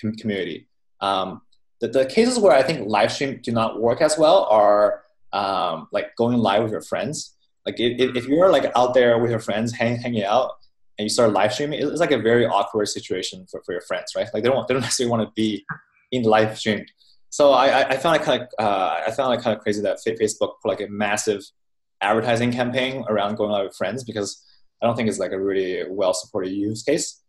com- 0.00 0.14
community 0.14 0.68
um, 1.00 1.40
the, 1.80 1.88
the 1.88 2.04
cases 2.06 2.38
where 2.38 2.52
i 2.52 2.62
think 2.62 2.86
live 2.86 3.10
stream 3.10 3.40
do 3.42 3.50
not 3.50 3.80
work 3.80 4.00
as 4.02 4.18
well 4.18 4.46
are 4.50 5.02
um, 5.32 5.88
like 5.92 6.14
going 6.16 6.38
live 6.38 6.62
with 6.62 6.72
your 6.72 6.82
friends 6.82 7.36
like 7.66 7.80
if, 7.80 8.16
if 8.16 8.26
you're 8.26 8.50
like 8.50 8.70
out 8.76 8.94
there 8.94 9.18
with 9.18 9.30
your 9.30 9.40
friends 9.40 9.72
hang, 9.72 9.96
hanging 9.96 10.24
out 10.24 10.52
and 10.98 11.04
you 11.04 11.08
start 11.08 11.32
live 11.32 11.52
streaming 11.52 11.80
it's 11.80 12.00
like 12.00 12.12
a 12.12 12.18
very 12.18 12.46
awkward 12.46 12.86
situation 12.86 13.46
for, 13.50 13.62
for 13.64 13.72
your 13.72 13.80
friends 13.82 14.12
right 14.16 14.28
like 14.34 14.42
they 14.42 14.48
don't 14.48 14.66
they 14.68 14.74
don't 14.74 14.82
necessarily 14.88 15.10
want 15.10 15.22
to 15.22 15.32
be 15.34 15.64
in 16.12 16.22
live 16.22 16.58
stream 16.58 16.84
so 17.30 17.52
I, 17.52 17.88
I 17.88 17.96
found 17.96 18.16
it 18.16 18.22
kind 18.22 18.42
of 18.42 18.48
uh, 18.58 19.02
I 19.06 19.10
found 19.12 19.32
it 19.34 19.42
kind 19.42 19.56
of 19.56 19.62
crazy 19.62 19.80
that 19.82 19.98
Facebook 20.04 20.54
put 20.60 20.68
like 20.68 20.80
a 20.80 20.88
massive 20.88 21.42
advertising 22.00 22.52
campaign 22.52 23.04
around 23.08 23.36
going 23.36 23.52
out 23.52 23.64
with 23.64 23.76
friends 23.76 24.02
because 24.02 24.44
I 24.82 24.86
don't 24.86 24.96
think 24.96 25.08
it's 25.08 25.20
like 25.20 25.32
a 25.32 25.40
really 25.40 25.84
well 25.88 26.12
supported 26.12 26.50
use 26.50 26.82
case. 26.82 27.22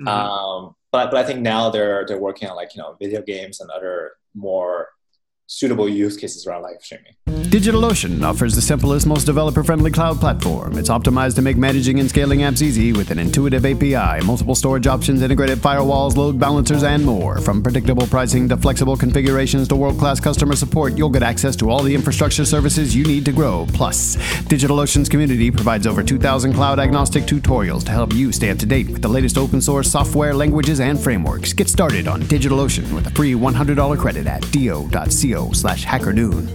Mm-hmm. 0.00 0.08
Um, 0.08 0.74
but 0.90 1.10
but 1.10 1.18
I 1.18 1.24
think 1.24 1.40
now 1.40 1.68
they're 1.68 2.06
they're 2.06 2.20
working 2.20 2.48
on 2.48 2.56
like 2.56 2.74
you 2.74 2.82
know 2.82 2.96
video 2.98 3.20
games 3.20 3.60
and 3.60 3.70
other 3.70 4.12
more 4.34 4.88
suitable 5.52 5.88
use 5.88 6.16
cases 6.16 6.46
around 6.46 6.62
live 6.62 6.76
streaming. 6.80 7.12
DigitalOcean 7.28 8.22
offers 8.24 8.54
the 8.54 8.62
simplest, 8.62 9.06
most 9.06 9.24
developer 9.24 9.62
friendly 9.62 9.90
cloud 9.90 10.18
platform. 10.18 10.78
It's 10.78 10.88
optimized 10.88 11.34
to 11.34 11.42
make 11.42 11.58
managing 11.58 12.00
and 12.00 12.08
scaling 12.08 12.40
apps 12.40 12.62
easy 12.62 12.92
with 12.92 13.10
an 13.10 13.18
intuitive 13.18 13.66
API, 13.66 14.24
multiple 14.24 14.54
storage 14.54 14.86
options, 14.86 15.20
integrated 15.20 15.58
firewalls, 15.58 16.16
load 16.16 16.38
balancers, 16.40 16.82
and 16.82 17.04
more. 17.04 17.38
From 17.40 17.62
predictable 17.62 18.06
pricing 18.06 18.48
to 18.48 18.56
flexible 18.56 18.96
configurations 18.96 19.68
to 19.68 19.76
world 19.76 19.98
class 19.98 20.20
customer 20.20 20.56
support, 20.56 20.96
you'll 20.96 21.10
get 21.10 21.22
access 21.22 21.54
to 21.56 21.68
all 21.68 21.82
the 21.82 21.94
infrastructure 21.94 22.46
services 22.46 22.96
you 22.96 23.04
need 23.04 23.24
to 23.26 23.32
grow. 23.32 23.66
Plus, 23.74 24.16
DigitalOcean's 24.46 25.10
community 25.10 25.50
provides 25.50 25.86
over 25.86 26.02
2,000 26.02 26.54
cloud 26.54 26.78
agnostic 26.78 27.24
tutorials 27.24 27.84
to 27.84 27.90
help 27.90 28.14
you 28.14 28.32
stay 28.32 28.50
up 28.50 28.58
to 28.58 28.66
date 28.66 28.88
with 28.88 29.02
the 29.02 29.08
latest 29.08 29.36
open 29.36 29.60
source 29.60 29.90
software, 29.90 30.34
languages, 30.34 30.80
and 30.80 30.98
frameworks. 30.98 31.52
Get 31.52 31.68
started 31.68 32.08
on 32.08 32.22
DigitalOcean 32.22 32.90
with 32.94 33.06
a 33.06 33.10
free 33.10 33.34
$100 33.34 33.98
credit 33.98 34.26
at 34.26 34.40
do.co 34.52 35.41
slash 35.50 35.84
hackernoon. 35.84 36.48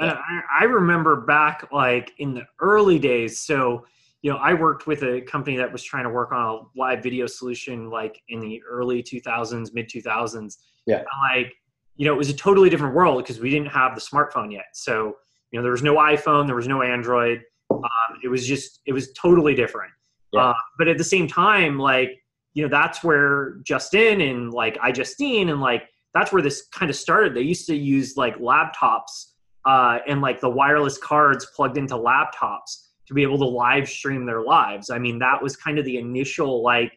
And 0.00 0.10
I, 0.10 0.40
I 0.60 0.64
remember 0.64 1.20
back 1.22 1.68
like 1.72 2.12
in 2.18 2.34
the 2.34 2.44
early 2.60 2.98
days. 2.98 3.40
So, 3.40 3.86
you 4.22 4.30
know, 4.30 4.38
I 4.38 4.54
worked 4.54 4.86
with 4.86 5.02
a 5.02 5.20
company 5.22 5.56
that 5.56 5.70
was 5.72 5.82
trying 5.82 6.04
to 6.04 6.10
work 6.10 6.32
on 6.32 6.40
a 6.40 6.60
live 6.78 7.02
video 7.02 7.26
solution 7.26 7.90
like 7.90 8.20
in 8.28 8.40
the 8.40 8.62
early 8.68 9.02
2000s, 9.02 9.74
mid 9.74 9.88
2000s. 9.88 10.56
Yeah. 10.86 11.02
like, 11.32 11.52
you 11.96 12.06
know, 12.06 12.14
it 12.14 12.16
was 12.16 12.30
a 12.30 12.34
totally 12.34 12.70
different 12.70 12.94
world 12.94 13.22
because 13.22 13.40
we 13.40 13.50
didn't 13.50 13.68
have 13.68 13.94
the 13.94 14.00
smartphone 14.00 14.52
yet. 14.52 14.66
So, 14.72 15.16
you 15.50 15.58
know, 15.58 15.62
there 15.62 15.72
was 15.72 15.82
no 15.82 15.96
iPhone, 15.96 16.46
there 16.46 16.56
was 16.56 16.68
no 16.68 16.82
Android. 16.82 17.42
Um, 17.70 18.18
it 18.24 18.28
was 18.28 18.46
just 18.46 18.80
it 18.86 18.92
was 18.92 19.12
totally 19.12 19.54
different. 19.54 19.92
Yeah. 20.32 20.48
Uh, 20.48 20.54
but 20.78 20.88
at 20.88 20.98
the 20.98 21.04
same 21.04 21.28
time, 21.28 21.78
like 21.78 22.22
you 22.54 22.62
know, 22.62 22.68
that's 22.68 23.04
where 23.04 23.56
Justin 23.62 24.20
and 24.20 24.52
like 24.52 24.78
I 24.82 24.90
iJustine 24.90 25.50
and 25.50 25.60
like 25.60 25.84
that's 26.14 26.32
where 26.32 26.42
this 26.42 26.66
kind 26.72 26.90
of 26.90 26.96
started. 26.96 27.34
They 27.34 27.42
used 27.42 27.66
to 27.66 27.76
use 27.76 28.16
like 28.16 28.36
laptops 28.38 29.32
uh, 29.64 29.98
and 30.06 30.20
like 30.20 30.40
the 30.40 30.48
wireless 30.48 30.98
cards 30.98 31.46
plugged 31.54 31.76
into 31.76 31.94
laptops 31.94 32.86
to 33.06 33.14
be 33.14 33.22
able 33.22 33.38
to 33.38 33.44
live 33.44 33.88
stream 33.88 34.26
their 34.26 34.42
lives. 34.42 34.90
I 34.90 34.98
mean, 34.98 35.18
that 35.18 35.42
was 35.42 35.56
kind 35.56 35.78
of 35.78 35.84
the 35.84 35.98
initial 35.98 36.62
like 36.62 36.92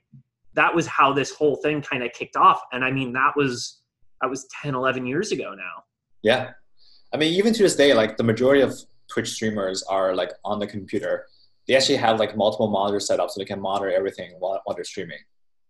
that 0.53 0.73
was 0.73 0.85
how 0.87 1.13
this 1.13 1.31
whole 1.31 1.55
thing 1.57 1.81
kind 1.81 2.03
of 2.03 2.11
kicked 2.13 2.35
off. 2.35 2.61
And 2.71 2.83
I 2.83 2.91
mean, 2.91 3.13
that 3.13 3.33
was 3.35 3.81
that 4.21 4.29
was 4.29 4.47
10, 4.61 4.75
11 4.75 5.05
years 5.05 5.31
ago 5.31 5.53
now. 5.55 5.83
Yeah. 6.21 6.51
I 7.13 7.17
mean, 7.17 7.33
even 7.33 7.53
to 7.53 7.63
this 7.63 7.75
day, 7.75 7.93
like 7.93 8.17
the 8.17 8.23
majority 8.23 8.61
of 8.61 8.73
Twitch 9.11 9.31
streamers 9.31 9.83
are 9.83 10.15
like 10.15 10.31
on 10.45 10.59
the 10.59 10.67
computer. 10.67 11.27
They 11.67 11.75
actually 11.75 11.97
have 11.97 12.19
like 12.19 12.35
multiple 12.35 12.69
monitors 12.69 13.07
set 13.07 13.19
up 13.19 13.29
so 13.29 13.39
they 13.39 13.45
can 13.45 13.59
monitor 13.61 13.91
everything 13.91 14.33
while, 14.39 14.61
while 14.63 14.75
they're 14.75 14.83
streaming. 14.83 15.19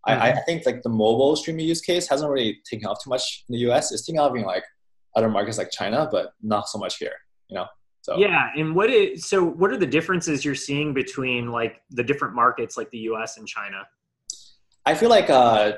Mm-hmm. 0.08 0.22
I, 0.22 0.32
I 0.32 0.40
think 0.40 0.66
like 0.66 0.82
the 0.82 0.88
mobile 0.88 1.36
streaming 1.36 1.66
use 1.66 1.80
case 1.80 2.08
hasn't 2.08 2.30
really 2.30 2.60
taken 2.64 2.86
off 2.86 3.02
too 3.02 3.10
much 3.10 3.44
in 3.48 3.52
the 3.52 3.70
US. 3.70 3.92
It's 3.92 4.04
taking 4.04 4.18
off 4.20 4.34
in 4.34 4.42
like 4.42 4.64
other 5.14 5.28
markets 5.28 5.58
like 5.58 5.70
China, 5.70 6.08
but 6.10 6.32
not 6.42 6.68
so 6.68 6.78
much 6.78 6.98
here, 6.98 7.14
you 7.48 7.56
know? 7.56 7.66
So 8.02 8.18
Yeah, 8.18 8.50
and 8.56 8.74
what 8.74 8.90
is 8.90 9.26
so 9.26 9.44
what 9.44 9.70
are 9.70 9.76
the 9.76 9.86
differences 9.86 10.44
you're 10.44 10.56
seeing 10.56 10.92
between 10.92 11.52
like 11.52 11.82
the 11.90 12.02
different 12.02 12.34
markets 12.34 12.76
like 12.76 12.90
the 12.90 12.98
US 12.98 13.36
and 13.36 13.46
China? 13.46 13.86
I 14.84 14.94
feel 14.94 15.08
like 15.08 15.30
uh, 15.30 15.74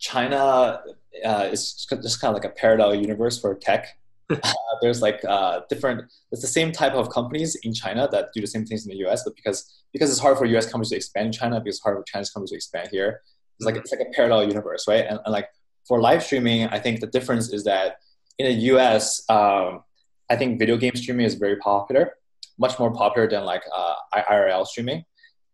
China 0.00 0.82
uh, 1.24 1.48
is 1.52 1.86
just 1.88 2.20
kind 2.20 2.36
of 2.36 2.42
like 2.42 2.50
a 2.50 2.54
parallel 2.54 2.96
universe 2.96 3.40
for 3.40 3.54
tech. 3.54 3.96
uh, 4.30 4.52
there's 4.82 5.00
like 5.00 5.24
uh, 5.24 5.60
different. 5.68 6.10
It's 6.32 6.42
the 6.42 6.48
same 6.48 6.72
type 6.72 6.94
of 6.94 7.10
companies 7.10 7.54
in 7.62 7.72
China 7.72 8.08
that 8.10 8.30
do 8.34 8.40
the 8.40 8.46
same 8.46 8.66
things 8.66 8.84
in 8.84 8.90
the 8.90 8.98
U.S. 8.98 9.22
But 9.24 9.36
because 9.36 9.82
because 9.92 10.10
it's 10.10 10.20
hard 10.20 10.36
for 10.36 10.44
U.S. 10.46 10.66
companies 10.66 10.90
to 10.90 10.96
expand 10.96 11.26
in 11.26 11.32
China, 11.32 11.60
because 11.60 11.76
it's 11.76 11.82
hard 11.82 11.96
for 11.96 12.04
Chinese 12.04 12.30
companies 12.30 12.50
to 12.50 12.56
expand 12.56 12.88
here. 12.90 13.22
It's 13.58 13.66
like 13.66 13.76
it's 13.76 13.90
like 13.90 14.00
a 14.00 14.10
parallel 14.14 14.48
universe, 14.48 14.86
right? 14.86 15.04
And, 15.08 15.18
and 15.24 15.32
like 15.32 15.48
for 15.86 16.00
live 16.00 16.22
streaming, 16.22 16.68
I 16.68 16.78
think 16.78 17.00
the 17.00 17.06
difference 17.06 17.52
is 17.52 17.64
that 17.64 17.96
in 18.38 18.46
the 18.46 18.52
U.S., 18.72 19.22
um, 19.28 19.82
I 20.30 20.36
think 20.36 20.58
video 20.58 20.76
game 20.76 20.94
streaming 20.94 21.26
is 21.26 21.34
very 21.34 21.56
popular, 21.56 22.14
much 22.58 22.78
more 22.78 22.92
popular 22.92 23.28
than 23.28 23.44
like 23.44 23.62
uh, 23.74 23.94
IRL 24.14 24.66
streaming. 24.66 25.04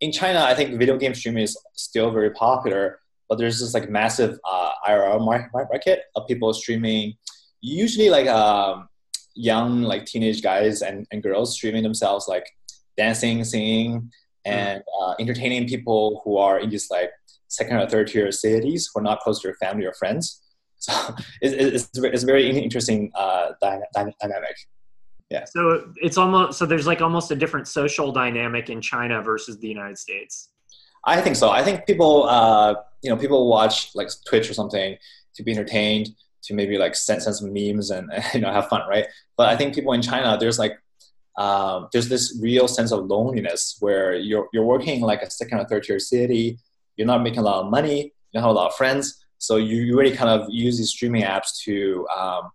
In 0.00 0.12
China, 0.12 0.40
I 0.40 0.54
think 0.54 0.78
video 0.78 0.99
game 0.99 1.14
streaming 1.14 1.44
is 1.44 1.56
still 1.75 2.11
very 2.11 2.30
popular, 2.30 2.99
but 3.28 3.38
there's 3.38 3.61
this 3.61 3.73
like 3.73 3.88
massive 3.88 4.38
uh, 4.50 4.73
IRL 4.87 5.25
market 5.25 6.00
of 6.16 6.26
people 6.26 6.52
streaming, 6.52 7.14
usually 7.61 8.11
like 8.11 8.26
um, 8.26 8.88
young 9.34 9.82
like 9.82 10.04
teenage 10.04 10.42
guys 10.42 10.82
and, 10.82 11.06
and 11.11 11.23
girls 11.23 11.54
streaming 11.54 11.82
themselves 11.82 12.28
like 12.28 12.46
dancing, 12.96 13.44
singing, 13.44 14.11
and 14.44 14.82
uh, 15.00 15.14
entertaining 15.18 15.66
people 15.66 16.20
who 16.25 16.37
are 16.37 16.58
in 16.58 16.68
these 16.68 16.90
like 16.90 17.11
second 17.56 17.76
or 17.76 17.88
third 17.88 18.08
tier 18.08 18.30
cities 18.32 18.90
who 18.92 19.00
are 19.00 19.02
not 19.02 19.20
close 19.20 19.40
to 19.40 19.49
their 19.49 19.56
family 19.56 19.87
or 19.87 19.94
friends. 19.94 20.40
So 20.84 21.14
it's, 21.40 21.88
it's, 21.94 21.99
it's 21.99 22.25
a 22.25 22.26
very 22.26 22.46
interesting 22.46 23.11
uh, 23.14 23.52
dynamic. 23.62 24.56
Yeah. 25.30 25.44
So 25.46 25.92
it's 25.96 26.18
almost 26.18 26.58
so 26.58 26.66
there's 26.66 26.87
like 26.87 27.00
almost 27.00 27.30
a 27.30 27.37
different 27.37 27.68
social 27.68 28.12
dynamic 28.12 28.68
in 28.68 28.82
China 28.82 29.23
versus 29.23 29.58
the 29.58 29.68
United 29.68 29.96
States. 29.96 30.50
I 31.06 31.20
think 31.23 31.37
so. 31.37 31.50
I 31.50 31.62
think 31.62 31.87
people, 31.87 32.25
uh, 32.25 32.75
you 33.02 33.08
know, 33.11 33.16
people 33.16 33.49
watch 33.49 33.94
like 33.94 34.08
Twitch 34.26 34.50
or 34.50 34.54
something 34.54 34.96
to 35.37 35.42
be 35.42 35.52
entertained, 35.52 36.11
to 36.44 36.54
maybe 36.54 36.78
like 36.78 36.94
send, 36.94 37.23
send 37.23 37.37
some 37.37 37.52
memes 37.52 37.90
and 37.90 38.11
you 38.34 38.40
know 38.40 38.52
have 38.52 38.68
fun, 38.68 38.82
right? 38.88 39.06
But 39.37 39.49
I 39.49 39.56
think 39.56 39.75
people 39.75 39.92
in 39.92 40.02
China, 40.02 40.37
there's 40.38 40.58
like 40.58 40.78
um, 41.37 41.88
there's 41.92 42.08
this 42.08 42.38
real 42.40 42.68
sense 42.68 42.92
of 42.92 43.06
loneliness 43.06 43.76
where 43.80 44.14
you're 44.14 44.49
you're 44.52 44.64
working 44.64 44.96
in 44.96 45.00
like 45.00 45.23
a 45.23 45.30
second 45.30 45.58
or 45.58 45.64
third 45.64 45.84
tier 45.84 45.99
city, 45.99 46.58
you're 46.96 47.06
not 47.06 47.22
making 47.22 47.40
a 47.40 47.42
lot 47.42 47.64
of 47.64 47.70
money, 47.70 48.04
you 48.04 48.10
don't 48.32 48.42
have 48.42 48.50
a 48.50 48.54
lot 48.54 48.68
of 48.68 48.74
friends, 48.74 49.24
so 49.38 49.56
you, 49.56 49.76
you 49.82 49.96
really 49.96 50.16
kind 50.16 50.30
of 50.30 50.48
use 50.50 50.78
these 50.78 50.90
streaming 50.90 51.22
apps 51.22 51.62
to 51.64 52.06
um, 52.08 52.50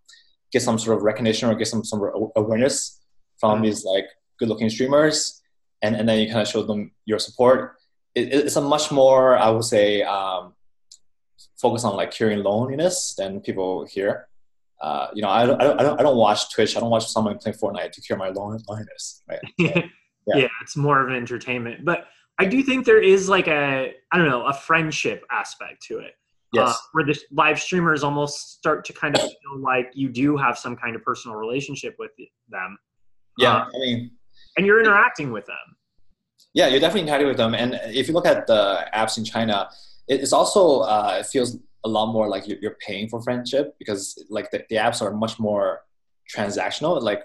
get 0.52 0.62
some 0.62 0.80
sort 0.80 0.98
of 0.98 1.04
recognition 1.04 1.50
or 1.50 1.56
get 1.56 1.68
some 1.68 1.84
some 1.84 2.02
awareness 2.36 3.00
from 3.40 3.56
mm-hmm. 3.56 3.66
these 3.66 3.84
like 3.84 4.06
good 4.40 4.50
looking 4.50 4.70
streamers, 4.70 5.42
and 5.82 5.96
and 5.96 6.08
then 6.08 6.20
you 6.20 6.28
kind 6.28 6.42
of 6.42 6.48
show 6.48 6.64
them 6.64 6.92
your 7.06 7.20
support 7.20 7.80
it, 8.16 8.34
it's 8.34 8.56
a 8.56 8.62
much 8.62 8.92
more, 8.92 9.38
I 9.38 9.50
would 9.50 9.64
say, 9.64 10.04
um, 10.04 10.54
focus 11.60 11.84
on 11.84 11.96
like 11.96 12.12
curing 12.12 12.44
loneliness 12.44 13.16
than 13.18 13.42
people 13.42 13.86
here. 13.86 14.28
Uh, 14.82 15.08
you 15.14 15.22
know, 15.22 15.30
I 15.30 15.46
don't, 15.46 15.62
I 15.62 15.66
don't, 15.66 16.00
I 16.00 16.04
don't 16.04 16.18
watch 16.18 16.54
Twitch. 16.54 16.78
I 16.78 16.80
don't 16.80 16.90
watch 16.90 17.08
someone 17.08 17.38
playing 17.38 17.58
Fortnite 17.58 17.92
to 17.92 18.02
cure 18.02 18.18
my 18.18 18.30
loneliness. 18.30 19.24
Right? 19.28 19.40
So, 20.28 20.38
yeah. 20.38 20.44
yeah, 20.44 20.50
it's 20.62 20.78
more 20.78 21.02
of 21.02 21.08
an 21.08 21.16
entertainment. 21.16 21.84
But 21.84 22.06
I 22.40 22.46
do 22.46 22.64
think 22.64 22.86
there 22.86 23.02
is 23.02 23.28
like 23.28 23.48
a, 23.48 23.94
I 24.12 24.18
don't 24.18 24.30
know, 24.30 24.46
a 24.46 24.54
friendship 24.54 25.26
aspect 25.30 25.84
to 25.88 26.00
it. 26.00 26.14
Uh, 26.58 26.62
yes. 26.62 26.70
Uh, 26.70 26.74
where 26.94 27.06
the 27.06 27.20
live 27.32 27.60
streamers 27.60 28.04
almost 28.04 28.58
start 28.58 28.84
to 28.86 28.94
kind 28.94 29.16
of 29.16 29.22
feel 29.22 29.60
like 29.62 29.92
you 29.94 30.10
do 30.10 30.36
have 30.38 30.58
some 30.58 30.76
kind 30.76 30.96
of 30.96 31.04
personal 31.04 31.38
relationship 31.38 31.96
with 32.00 32.12
them. 32.50 32.78
Yeah, 33.38 33.58
uh, 33.58 33.66
I 33.66 33.80
mean, 33.80 34.12
and 34.58 34.66
you're 34.66 34.80
interacting 34.80 35.32
with 35.32 35.46
them. 35.46 35.56
Yeah, 36.54 36.68
you're 36.68 36.80
definitely 36.80 37.02
interacting 37.02 37.28
with 37.28 37.38
them. 37.38 37.54
And 37.54 37.80
if 37.84 38.08
you 38.08 38.14
look 38.14 38.26
at 38.26 38.48
the 38.48 38.88
apps 38.96 39.18
in 39.18 39.26
China, 39.26 39.70
it's 40.08 40.34
also 40.34 40.80
uh, 40.80 41.18
it 41.20 41.28
feels 41.28 41.58
a 41.86 41.90
lot 41.90 42.12
more 42.12 42.28
like 42.28 42.48
you're 42.48 42.78
paying 42.86 43.08
for 43.10 43.22
friendship 43.22 43.76
because 43.78 44.22
like 44.30 44.50
the, 44.52 44.66
the 44.70 44.76
apps 44.78 45.02
are 45.02 45.14
much 45.14 45.40
more 45.40 45.82
transactional. 46.36 47.00
Like 47.02 47.24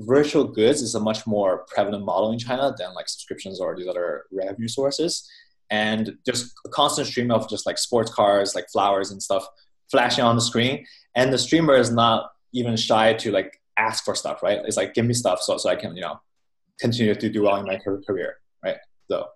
virtual 0.00 0.44
goods 0.44 0.82
is 0.82 0.94
a 0.94 1.00
much 1.00 1.26
more 1.26 1.64
prevalent 1.68 2.04
model 2.04 2.32
in 2.32 2.38
China 2.38 2.74
than 2.76 2.94
like 2.94 3.08
subscriptions 3.08 3.60
or 3.60 3.76
these 3.76 3.88
other 3.88 4.24
revenue 4.32 4.68
sources. 4.68 5.28
And 5.70 6.16
there's 6.26 6.52
a 6.66 6.68
constant 6.68 7.06
stream 7.06 7.30
of 7.30 7.48
just 7.48 7.66
like 7.66 7.78
sports 7.78 8.12
cars, 8.12 8.54
like 8.54 8.66
flowers 8.70 9.10
and 9.10 9.22
stuff 9.22 9.46
flashing 9.90 10.24
on 10.24 10.34
the 10.34 10.42
screen. 10.42 10.84
And 11.14 11.32
the 11.32 11.38
streamer 11.38 11.76
is 11.76 11.90
not 11.90 12.30
even 12.52 12.76
shy 12.76 13.14
to 13.14 13.30
like 13.30 13.60
ask 13.78 14.04
for 14.04 14.14
stuff, 14.14 14.42
right? 14.42 14.60
It's 14.64 14.76
like, 14.76 14.94
give 14.94 15.06
me 15.06 15.14
stuff 15.14 15.40
so, 15.40 15.56
so 15.56 15.70
I 15.70 15.76
can, 15.76 15.94
you 15.94 16.02
know, 16.02 16.20
continue 16.80 17.14
to 17.14 17.28
do 17.28 17.42
well 17.42 17.56
in 17.56 17.66
my 17.66 17.78
career 17.78 18.36
right? 18.64 18.76
So. 19.10 19.28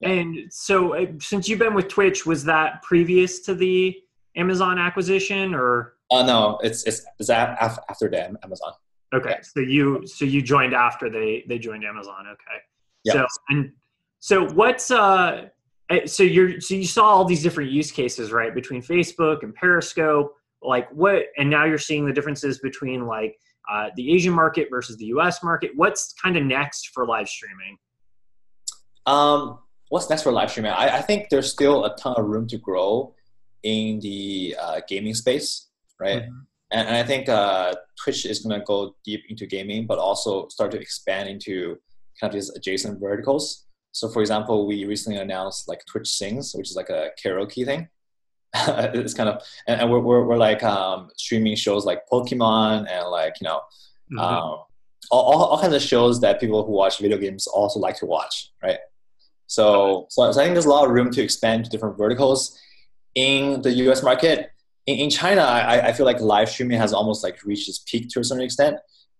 Yeah. 0.00 0.08
And 0.10 0.52
so, 0.52 0.94
uh, 0.94 1.06
since 1.20 1.48
you've 1.48 1.58
been 1.58 1.74
with 1.74 1.88
Twitch, 1.88 2.26
was 2.26 2.44
that 2.44 2.82
previous 2.82 3.40
to 3.40 3.54
the 3.54 3.96
Amazon 4.36 4.78
acquisition, 4.78 5.54
or? 5.54 5.94
Uh, 6.10 6.22
no, 6.22 6.58
it's 6.62 6.86
it's, 6.86 7.02
it's 7.18 7.30
after 7.30 8.08
the 8.10 8.36
Amazon. 8.44 8.72
Okay, 9.14 9.30
yeah. 9.30 9.40
so 9.42 9.60
you 9.60 10.06
so 10.06 10.24
you 10.24 10.42
joined 10.42 10.74
after 10.74 11.08
they 11.08 11.44
they 11.48 11.58
joined 11.58 11.84
Amazon. 11.84 12.26
Okay, 12.26 12.58
yeah. 13.04 13.12
so 13.12 13.26
and 13.48 13.72
so 14.18 14.48
what's 14.50 14.90
uh 14.90 15.46
eh, 15.90 16.06
so 16.06 16.22
you're 16.22 16.60
so 16.60 16.74
you 16.74 16.86
saw 16.86 17.04
all 17.04 17.24
these 17.24 17.42
different 17.42 17.70
use 17.70 17.92
cases 17.92 18.32
right 18.32 18.54
between 18.54 18.82
Facebook 18.82 19.42
and 19.42 19.54
Periscope, 19.54 20.34
like 20.62 20.90
what, 20.90 21.26
and 21.38 21.48
now 21.48 21.64
you're 21.64 21.78
seeing 21.78 22.04
the 22.04 22.12
differences 22.12 22.58
between 22.58 23.06
like 23.06 23.36
uh, 23.70 23.90
the 23.96 24.12
Asian 24.12 24.32
market 24.32 24.68
versus 24.70 24.96
the 24.96 25.06
U.S. 25.06 25.42
market. 25.42 25.72
What's 25.74 26.12
kind 26.14 26.36
of 26.36 26.44
next 26.44 26.90
for 26.92 27.06
live 27.06 27.28
streaming? 27.28 27.76
Um, 29.06 29.58
what's 29.88 30.10
next 30.10 30.22
for 30.22 30.32
live 30.32 30.50
streaming? 30.50 30.72
I, 30.72 30.98
I, 30.98 31.02
think 31.02 31.28
there's 31.30 31.50
still 31.50 31.84
a 31.84 31.96
ton 31.96 32.14
of 32.16 32.26
room 32.26 32.46
to 32.48 32.58
grow 32.58 33.14
in 33.62 34.00
the 34.00 34.56
uh, 34.60 34.80
gaming 34.88 35.14
space, 35.14 35.68
right? 36.00 36.22
Mm-hmm. 36.22 36.38
And, 36.76 36.88
and, 36.88 36.96
I 36.96 37.02
think 37.02 37.28
uh, 37.30 37.72
Twitch 38.02 38.26
is 38.26 38.40
going 38.40 38.60
to 38.60 38.64
go 38.64 38.94
deep 39.02 39.24
into 39.30 39.46
gaming, 39.46 39.86
but 39.86 39.98
also 39.98 40.46
start 40.48 40.72
to 40.72 40.78
expand 40.78 41.26
into 41.26 41.78
kind 42.20 42.30
of 42.30 42.32
these 42.34 42.50
adjacent 42.50 43.00
verticals. 43.00 43.64
So, 43.92 44.10
for 44.10 44.20
example, 44.20 44.66
we 44.66 44.84
recently 44.84 45.18
announced 45.18 45.68
like 45.68 45.80
Twitch 45.86 46.06
Sings, 46.06 46.52
which 46.54 46.68
is 46.68 46.76
like 46.76 46.90
a 46.90 47.12
karaoke 47.22 47.64
thing. 47.64 47.88
it's 48.54 49.14
kind 49.14 49.30
of, 49.30 49.42
and, 49.66 49.80
and 49.80 49.90
we're, 49.90 50.00
we're, 50.00 50.26
we're, 50.26 50.36
like 50.36 50.62
um, 50.62 51.08
streaming 51.16 51.56
shows 51.56 51.86
like 51.86 52.06
Pokemon 52.12 52.86
and 52.90 53.08
like, 53.08 53.40
you 53.40 53.46
know, 53.46 53.60
mm-hmm. 54.12 54.18
um, 54.18 54.58
all, 55.10 55.44
all 55.44 55.58
kinds 55.58 55.74
of 55.74 55.80
shows 55.80 56.20
that 56.20 56.40
people 56.40 56.62
who 56.66 56.72
watch 56.72 56.98
video 56.98 57.16
games 57.16 57.46
also 57.46 57.80
like 57.80 57.96
to 57.96 58.06
watch, 58.06 58.52
right? 58.62 58.78
So, 59.46 60.08
so, 60.10 60.30
so 60.30 60.40
I 60.40 60.44
think 60.44 60.54
there's 60.54 60.66
a 60.66 60.70
lot 60.70 60.84
of 60.84 60.90
room 60.90 61.10
to 61.12 61.22
expand 61.22 61.64
to 61.64 61.70
different 61.70 61.96
verticals 61.96 62.58
in 63.14 63.62
the 63.62 63.70
US 63.88 64.02
market. 64.02 64.50
In, 64.86 64.98
in 64.98 65.10
China, 65.10 65.42
I, 65.42 65.88
I 65.88 65.92
feel 65.92 66.06
like 66.06 66.20
live 66.20 66.48
streaming 66.48 66.78
has 66.78 66.92
almost 66.92 67.22
like 67.22 67.42
reached 67.44 67.68
its 67.68 67.78
peak 67.86 68.08
to 68.10 68.20
a 68.20 68.24
certain 68.24 68.44
extent, 68.44 68.76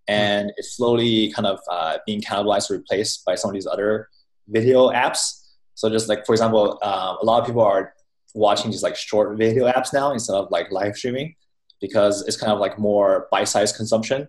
and 0.08 0.52
it's 0.56 0.76
slowly 0.76 1.32
kind 1.32 1.46
of 1.46 1.60
uh, 1.70 1.98
being 2.06 2.20
cannibalized 2.20 2.70
or 2.70 2.74
replaced 2.74 3.24
by 3.24 3.34
some 3.34 3.50
of 3.50 3.54
these 3.54 3.66
other 3.66 4.08
video 4.48 4.90
apps. 4.90 5.42
So 5.74 5.90
just 5.90 6.08
like 6.08 6.24
for 6.24 6.32
example, 6.32 6.78
um, 6.82 7.18
a 7.20 7.24
lot 7.24 7.40
of 7.40 7.46
people 7.46 7.62
are 7.62 7.92
watching 8.34 8.70
these 8.70 8.82
like 8.82 8.96
short 8.96 9.36
video 9.36 9.66
apps 9.66 9.92
now 9.92 10.12
instead 10.12 10.34
of 10.34 10.50
like 10.50 10.70
live 10.70 10.96
streaming 10.96 11.34
because 11.80 12.26
it's 12.26 12.36
kind 12.36 12.52
of 12.52 12.58
like 12.58 12.78
more 12.78 13.28
bite-sized 13.30 13.76
consumption 13.76 14.28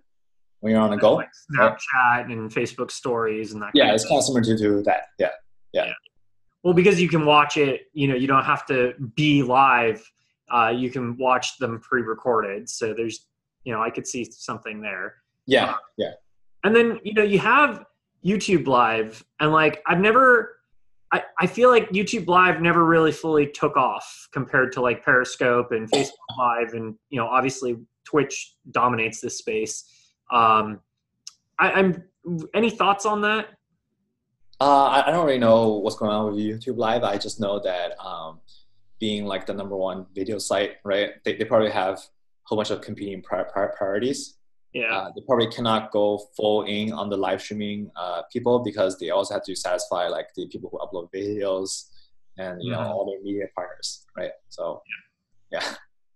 when 0.60 0.72
you're 0.72 0.82
on 0.82 0.91
a 0.91 0.98
go. 0.98 1.15
Like 1.15 1.29
Snapchat 1.53 2.32
and 2.32 2.51
Facebook 2.51 2.91
stories 2.91 3.53
and 3.53 3.62
that. 3.62 3.72
Yeah, 3.74 3.94
it's 3.94 4.06
kind 4.06 4.17
of 4.17 4.24
similar 4.24 4.44
to, 4.44 4.58
to 4.58 4.82
that. 4.84 5.03
Yeah 5.17 5.29
yeah. 5.74 5.86
yeah. 5.86 5.94
Well, 6.63 6.74
because 6.74 7.01
you 7.01 7.08
can 7.08 7.25
watch 7.25 7.58
it, 7.58 7.82
you 7.94 8.08
know, 8.08 8.15
you 8.15 8.27
don't 8.27 8.44
have 8.44 8.65
to 8.67 8.94
be 9.15 9.44
live. 9.44 10.03
Uh, 10.51 10.73
you 10.75 10.89
can 10.89 11.17
watch 11.17 11.57
them 11.57 11.79
pre-recorded. 11.79 12.69
So 12.69 12.93
there's, 12.93 13.27
you 13.63 13.73
know, 13.73 13.81
I 13.81 13.89
could 13.89 14.07
see 14.07 14.25
something 14.29 14.81
there. 14.81 15.15
Yeah, 15.45 15.71
uh, 15.71 15.77
yeah. 15.97 16.11
And 16.63 16.75
then 16.75 16.99
you 17.03 17.13
know 17.13 17.23
you 17.23 17.39
have 17.39 17.85
YouTube 18.25 18.67
Live, 18.67 19.23
and 19.39 19.51
like 19.51 19.81
I've 19.87 19.99
never. 19.99 20.53
I, 21.13 21.23
I 21.39 21.47
feel 21.47 21.69
like 21.69 21.89
YouTube 21.91 22.27
Live 22.27 22.61
never 22.61 22.83
really 22.83 23.13
fully 23.13 23.47
took 23.47 23.77
off 23.77 24.27
compared 24.33 24.73
to 24.73 24.81
like 24.81 25.05
Periscope 25.05 25.71
and 25.71 25.89
Facebook 25.89 26.11
Live, 26.37 26.73
and 26.73 26.95
you 27.09 27.17
know, 27.17 27.27
obviously 27.27 27.77
Twitch 28.03 28.55
dominates 28.71 29.21
this 29.21 29.37
space. 29.37 29.85
Um, 30.31 30.81
I, 31.59 31.71
I'm 31.71 32.03
any 32.53 32.69
thoughts 32.69 33.05
on 33.05 33.21
that? 33.21 33.47
Uh, 34.59 34.85
I, 34.85 35.07
I 35.07 35.11
don't 35.11 35.25
really 35.25 35.37
know 35.37 35.77
what's 35.77 35.95
going 35.95 36.11
on 36.11 36.33
with 36.33 36.43
YouTube 36.43 36.77
Live. 36.77 37.03
I 37.03 37.17
just 37.17 37.39
know 37.39 37.59
that 37.59 37.99
um, 38.03 38.39
being 38.99 39.25
like 39.25 39.45
the 39.45 39.53
number 39.53 39.75
one 39.75 40.05
video 40.15 40.37
site, 40.39 40.73
right? 40.83 41.11
They, 41.23 41.35
they 41.35 41.45
probably 41.45 41.69
have 41.71 41.95
a 41.95 41.99
whole 42.45 42.57
bunch 42.57 42.71
of 42.71 42.81
competing 42.81 43.21
pri- 43.21 43.43
pri- 43.43 43.69
priorities. 43.77 44.37
Yeah. 44.73 44.93
Uh, 44.95 45.11
they 45.15 45.21
probably 45.25 45.47
cannot 45.47 45.91
go 45.91 46.19
full 46.35 46.63
in 46.63 46.91
on 46.91 47.09
the 47.09 47.17
live 47.17 47.41
streaming 47.41 47.89
uh, 47.95 48.23
people 48.31 48.59
because 48.59 48.97
they 48.99 49.09
also 49.11 49.33
have 49.33 49.43
to 49.43 49.55
satisfy 49.55 50.07
like 50.07 50.27
the 50.35 50.47
people 50.47 50.69
who 50.71 50.77
upload 50.79 51.09
videos 51.13 51.85
and 52.37 52.61
you 52.61 52.71
know 52.71 52.79
Mhm. 52.79 52.89
all 52.89 53.05
their 53.05 53.21
media 53.23 53.45
partners, 53.55 54.05
right? 54.15 54.31
So 54.49 54.81
yeah. 55.51 55.63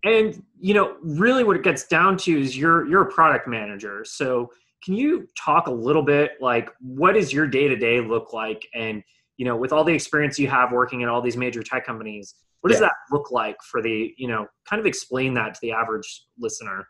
and 0.04 0.44
you 0.60 0.74
know 0.74 0.98
really 1.02 1.44
what 1.44 1.56
it 1.56 1.64
gets 1.64 1.88
down 1.88 2.18
to 2.18 2.40
is 2.40 2.58
you're 2.58 2.86
you're 2.88 3.04
a 3.04 3.12
product 3.12 3.48
manager 3.48 4.04
so 4.04 4.50
can 4.84 4.94
you 4.96 5.28
talk 5.38 5.68
a 5.68 5.72
little 5.72 6.02
bit 6.02 6.32
like 6.42 6.70
what 6.82 7.14
does 7.14 7.32
your 7.32 7.48
day 7.48 7.68
to 7.68 7.76
day 7.76 8.02
look 8.02 8.34
like 8.34 8.68
and 8.74 9.02
you 9.42 9.46
know 9.48 9.58
with 9.58 9.74
all 9.74 9.84
the 9.84 9.92
experience 9.92 10.38
you 10.38 10.48
have 10.48 10.72
working 10.72 11.02
at 11.02 11.10
all 11.10 11.20
these 11.20 11.36
major 11.36 11.64
tech 11.64 11.84
companies 11.84 12.36
what 12.60 12.70
does 12.70 12.80
Yeah. 12.80 12.90
that 12.90 12.94
look 13.12 13.32
like 13.32 13.58
for 13.72 13.82
the 13.82 14.14
you 14.16 14.28
know 14.28 14.46
kind 14.70 14.80
of 14.80 14.86
explain 14.86 15.34
that 15.34 15.56
to 15.56 15.60
the 15.64 15.72
average 15.72 16.10
listener 16.38 16.88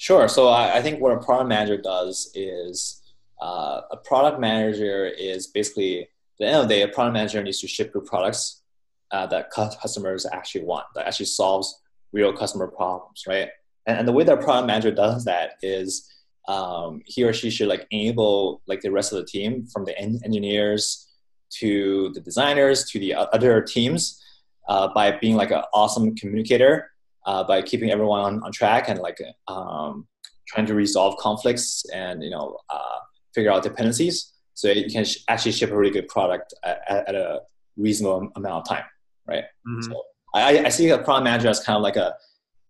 Sure. 0.00 0.28
So 0.28 0.46
I, 0.46 0.76
I 0.76 0.80
think 0.82 1.00
what 1.00 1.10
a 1.10 1.18
product 1.18 1.48
manager 1.48 1.76
does 1.76 2.30
is 2.32 3.02
uh, 3.42 3.80
a 3.90 3.96
product 3.96 4.38
manager 4.38 5.06
is 5.06 5.48
basically 5.48 6.02
at 6.02 6.08
the 6.38 6.46
end 6.46 6.56
of 6.56 6.68
the 6.68 6.74
day, 6.74 6.82
a 6.82 6.88
product 6.88 7.14
manager 7.14 7.42
needs 7.42 7.60
to 7.62 7.66
ship 7.66 7.92
good 7.92 8.04
products 8.04 8.62
uh, 9.10 9.26
that 9.26 9.50
customers 9.50 10.24
actually 10.32 10.64
want, 10.64 10.86
that 10.94 11.08
actually 11.08 11.26
solves 11.26 11.82
real 12.12 12.32
customer 12.32 12.68
problems, 12.68 13.24
right? 13.26 13.48
And, 13.86 13.98
and 13.98 14.06
the 14.06 14.12
way 14.12 14.22
that 14.22 14.38
a 14.38 14.40
product 14.40 14.68
manager 14.68 14.92
does 14.92 15.24
that 15.24 15.54
is 15.62 16.08
um, 16.46 17.02
he 17.04 17.24
or 17.24 17.32
she 17.32 17.50
should 17.50 17.66
like 17.66 17.84
enable 17.90 18.62
like 18.68 18.82
the 18.82 18.92
rest 18.92 19.12
of 19.12 19.18
the 19.18 19.26
team, 19.26 19.66
from 19.66 19.84
the 19.84 19.98
en- 19.98 20.20
engineers 20.24 21.07
to 21.50 22.10
the 22.14 22.20
designers 22.20 22.84
to 22.90 22.98
the 22.98 23.14
other 23.14 23.62
teams, 23.62 24.22
uh, 24.68 24.88
by 24.88 25.12
being 25.12 25.36
like 25.36 25.50
an 25.50 25.62
awesome 25.72 26.14
communicator 26.14 26.90
uh, 27.26 27.42
by 27.44 27.62
keeping 27.62 27.90
everyone 27.90 28.20
on, 28.20 28.42
on 28.42 28.52
track 28.52 28.88
and 28.88 28.98
like 29.00 29.18
um, 29.48 30.06
trying 30.46 30.66
to 30.66 30.74
resolve 30.74 31.16
conflicts 31.18 31.84
and 31.92 32.22
you 32.22 32.30
know 32.30 32.58
uh, 32.70 32.98
figure 33.34 33.50
out 33.50 33.62
dependencies. 33.62 34.32
So 34.54 34.70
you 34.70 34.90
can 34.90 35.04
sh- 35.04 35.18
actually 35.28 35.52
ship 35.52 35.70
a 35.70 35.76
really 35.76 35.92
good 35.92 36.08
product 36.08 36.52
at, 36.64 36.80
at 36.88 37.14
a 37.14 37.42
reasonable 37.76 38.30
amount 38.34 38.62
of 38.62 38.68
time 38.68 38.84
right? 39.28 39.44
Mhm. 39.68 39.84
so 39.84 40.02
I, 40.34 40.64
I 40.64 40.68
see 40.70 40.88
a 40.90 40.98
product 40.98 41.24
manager 41.24 41.48
as 41.48 41.60
kind 41.60 41.76
of 41.76 41.82
like 41.82 41.96
a 41.96 42.14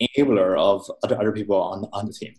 enabler 0.03 0.59
of 0.59 0.91
other, 1.03 1.19
other 1.19 1.33
people 1.33 1.57
on, 1.57 1.89
on 1.93 2.07
the 2.07 2.13
team. 2.13 2.35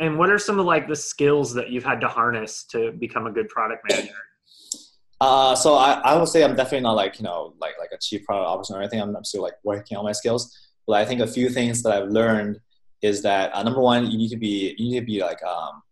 And 0.00 0.18
what 0.18 0.28
are 0.28 0.38
some 0.38 0.58
of 0.58 0.66
like 0.66 0.88
the 0.88 0.96
skills 0.96 1.54
that 1.54 1.70
you've 1.70 1.84
had 1.84 2.00
to 2.00 2.08
harness 2.08 2.64
to 2.70 2.92
become 2.92 3.26
a 3.26 3.30
good 3.30 3.48
product 3.48 3.86
manager 3.88 4.12
Uh, 5.24 5.56
so 5.56 5.74
I, 5.74 5.92
I 6.04 6.18
would 6.18 6.28
say 6.28 6.44
I'm 6.44 6.54
definitely 6.54 6.80
not 6.80 6.96
like 6.96 7.18
you 7.18 7.24
know 7.24 7.54
like 7.58 7.76
like 7.78 7.92
a 7.94 7.98
chief 7.98 8.26
product 8.26 8.46
officer 8.46 8.74
or 8.74 8.80
anything. 8.80 9.00
I'm, 9.00 9.16
I'm 9.16 9.24
still 9.24 9.40
like 9.40 9.54
working 9.64 9.96
on 9.96 10.04
my 10.04 10.12
skills. 10.12 10.54
But 10.86 11.00
I 11.00 11.06
think 11.06 11.22
a 11.22 11.26
few 11.26 11.48
things 11.48 11.82
that 11.82 11.94
I've 11.94 12.10
learned 12.10 12.60
is 13.00 13.22
that 13.22 13.54
uh, 13.54 13.62
number 13.62 13.80
one, 13.80 14.10
you 14.10 14.18
need 14.18 14.28
to 14.28 14.36
be 14.36 14.74
you 14.76 14.90
need 14.90 15.00
to 15.00 15.06
be 15.06 15.20
like 15.20 15.42
um, 15.42 15.82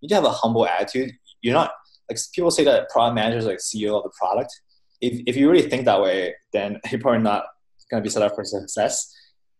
you 0.00 0.06
need 0.06 0.10
to 0.10 0.16
have 0.16 0.24
a 0.24 0.38
humble 0.42 0.66
attitude. 0.66 1.12
You're 1.40 1.54
not 1.54 1.72
like 2.10 2.18
people 2.34 2.50
say 2.50 2.62
that 2.64 2.90
product 2.90 3.14
manager 3.14 3.38
is 3.38 3.46
like 3.46 3.58
CEO 3.58 3.96
of 3.96 4.02
the 4.02 4.12
product. 4.20 4.52
If 5.00 5.22
if 5.26 5.34
you 5.34 5.50
really 5.50 5.66
think 5.70 5.86
that 5.86 6.02
way, 6.02 6.34
then 6.52 6.78
you're 6.90 7.00
probably 7.00 7.22
not 7.22 7.46
going 7.90 8.02
to 8.02 8.06
be 8.06 8.10
set 8.10 8.22
up 8.22 8.34
for 8.34 8.44
success 8.44 9.10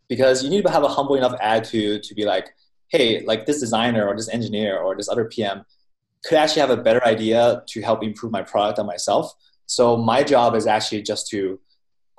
because 0.06 0.44
you 0.44 0.50
need 0.50 0.66
to 0.66 0.70
have 0.70 0.84
a 0.84 0.88
humble 0.88 1.14
enough 1.14 1.34
attitude 1.40 2.02
to 2.02 2.14
be 2.14 2.26
like, 2.26 2.50
hey, 2.88 3.24
like 3.24 3.46
this 3.46 3.60
designer 3.60 4.06
or 4.06 4.14
this 4.14 4.28
engineer 4.28 4.76
or 4.78 4.94
this 4.94 5.08
other 5.08 5.24
PM 5.24 5.64
could 6.24 6.38
actually 6.38 6.60
have 6.60 6.70
a 6.70 6.76
better 6.76 7.04
idea 7.04 7.62
to 7.68 7.82
help 7.82 8.02
improve 8.02 8.32
my 8.32 8.42
product 8.42 8.78
and 8.78 8.86
myself. 8.86 9.32
So 9.66 9.96
my 9.96 10.22
job 10.22 10.54
is 10.54 10.66
actually 10.66 11.02
just 11.02 11.28
to 11.28 11.60